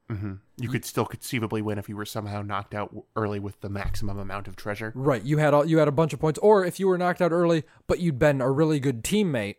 [0.08, 3.68] hmm You could still conceivably win if you were somehow knocked out early with the
[3.68, 4.92] maximum amount of treasure.
[4.94, 6.38] right, you had all you had a bunch of points.
[6.42, 9.56] Or if you were knocked out early, but you'd been a really good teammate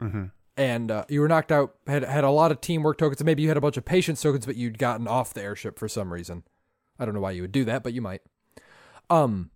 [0.00, 0.26] hmm
[0.58, 3.42] and uh, you were knocked out, had had a lot of teamwork tokens, and maybe
[3.42, 6.12] you had a bunch of patience tokens, but you'd gotten off the airship for some
[6.12, 6.42] reason.
[6.98, 8.22] I don't know why you would do that, but you might.
[9.08, 9.50] Um,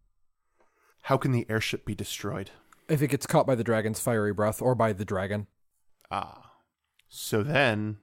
[1.02, 2.50] How can the airship be destroyed?
[2.88, 5.46] if it gets caught by the dragon's fiery breath or by the dragon.
[6.10, 6.52] Ah.
[7.08, 7.98] So then,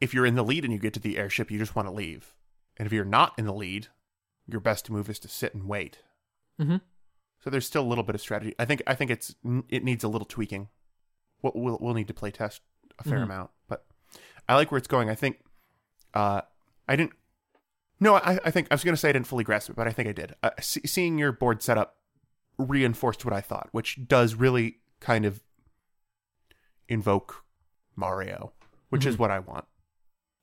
[0.00, 1.92] if you're in the lead and you get to the airship, you just want to
[1.92, 2.34] leave.
[2.76, 3.88] And if you're not in the lead,
[4.46, 5.98] your best move is to sit and wait.
[6.60, 6.76] Mm-hmm.
[7.42, 8.54] So there's still a little bit of strategy.
[8.58, 9.34] I think I think it's
[9.68, 10.68] it needs a little tweaking.
[11.42, 12.62] We'll we'll, we'll need to play test
[12.98, 13.24] a fair Mhm.
[13.24, 13.86] amount, but
[14.48, 15.08] I like where it's going.
[15.08, 15.42] I think
[16.14, 16.42] uh
[16.88, 17.12] I didn't
[18.00, 19.86] No, I I think I was going to say I didn't fully grasp it, but
[19.86, 20.34] I think I did.
[20.42, 21.96] Uh, see, seeing your board setup
[22.58, 25.42] reinforced what I thought, which does really kind of
[26.88, 27.44] invoke
[27.96, 28.52] Mario,
[28.88, 29.18] which is Mhm.
[29.20, 29.64] what I want.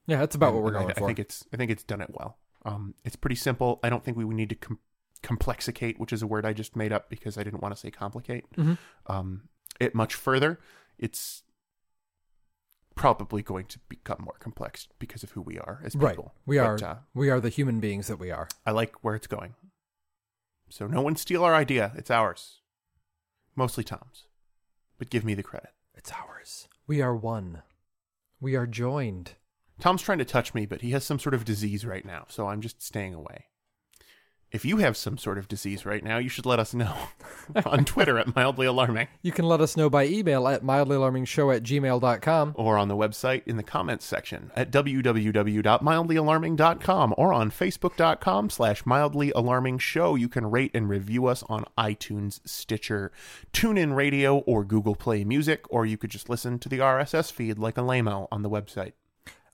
[0.05, 1.05] Yeah, that's about And- what we're I- going I, for.
[1.07, 2.37] think it's I think it's done it well.
[2.63, 3.79] Um, it's pretty simple.
[3.83, 4.79] I don't think we would need to com-
[5.21, 7.91] complexicate, which is a word I just made up because I didn't want to say
[7.91, 8.49] complicate.
[8.55, 8.77] Mhm.
[9.07, 10.59] Um, it much further.
[10.97, 11.43] It's
[12.95, 16.05] probably going to become more complex because of who we are as people.
[16.07, 16.47] Right.
[16.47, 18.47] We But, are Uh, we are the human beings that we are.
[18.65, 19.53] I like where it's going.
[20.69, 21.93] So no one steal our idea.
[21.95, 22.61] It's ours.
[23.55, 24.25] Mostly Tom's,
[24.97, 25.71] but give me the credit.
[25.95, 26.67] It's ours.
[26.85, 27.63] We are one.
[28.39, 29.33] We are joined.
[29.79, 32.47] Tom's trying to touch me, but he has some sort of disease right now, so
[32.47, 33.45] I'm just staying away.
[34.49, 36.95] If you have some sort of disease right now, you should let us know
[37.65, 41.63] on Twitter at mildly alarming You can let us know by email at mildlyalarmingshow at
[41.63, 42.53] gmail.com.
[42.55, 49.33] or on the website in the comments section at www.mildlyalarming.com or on facebook.com slash mildly
[49.35, 50.15] alarming show.
[50.15, 53.11] You can rate and review us on iTunes, Stitcher,
[53.51, 57.59] TuneIn Radio, or Google Play Music, or you could just listen to the RSS feed
[57.59, 58.93] like a lameo on the website.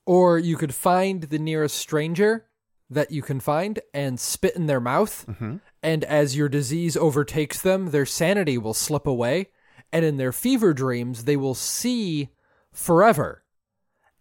[0.06, 2.46] Or you could find the nearest stranger
[2.94, 5.26] that you can find and spit in their mouth.
[5.28, 5.58] Mm-hmm.
[5.82, 9.50] And as your disease overtakes them, their sanity will slip away.
[9.92, 12.30] And in their fever dreams, they will see
[12.72, 13.44] forever.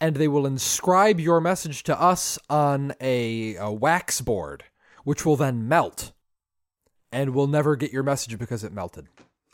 [0.01, 4.65] And they will inscribe your message to us on a, a wax board,
[5.05, 6.13] which will then melt.
[7.13, 9.07] And we'll never get your message because it melted.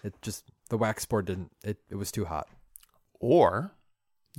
[0.03, 2.49] It just, the wax board didn't, it, it was too hot.
[3.21, 3.73] Or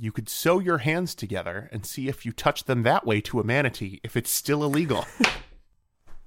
[0.00, 3.38] you could sew your hands together and see if you touch them that way to
[3.38, 5.04] a manatee if it's still illegal.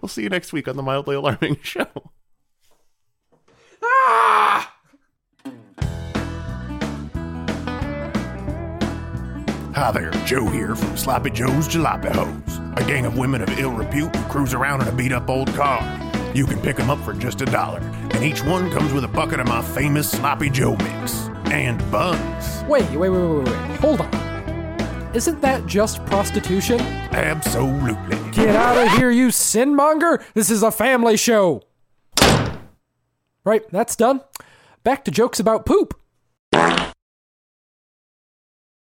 [0.00, 2.12] we'll see you next week on the Mildly Alarming Show.
[3.82, 4.72] Ah!
[9.74, 13.72] Hi there, Joe here from Sloppy Joe's Jalopy Hoes, a gang of women of ill
[13.72, 15.82] repute who cruise around in a beat up old car.
[16.32, 19.08] You can pick them up for just a dollar, and each one comes with a
[19.08, 22.64] bucket of my famous Sloppy Joe mix and buns.
[22.68, 23.80] Wait, wait, wait, wait, wait, wait.
[23.80, 25.14] Hold on.
[25.14, 26.80] Isn't that just prostitution?
[26.80, 28.18] Absolutely.
[28.32, 30.24] Get out of here, you sin monger!
[30.34, 31.62] This is a family show!
[33.44, 34.22] Right, that's done.
[34.82, 35.94] Back to jokes about poop.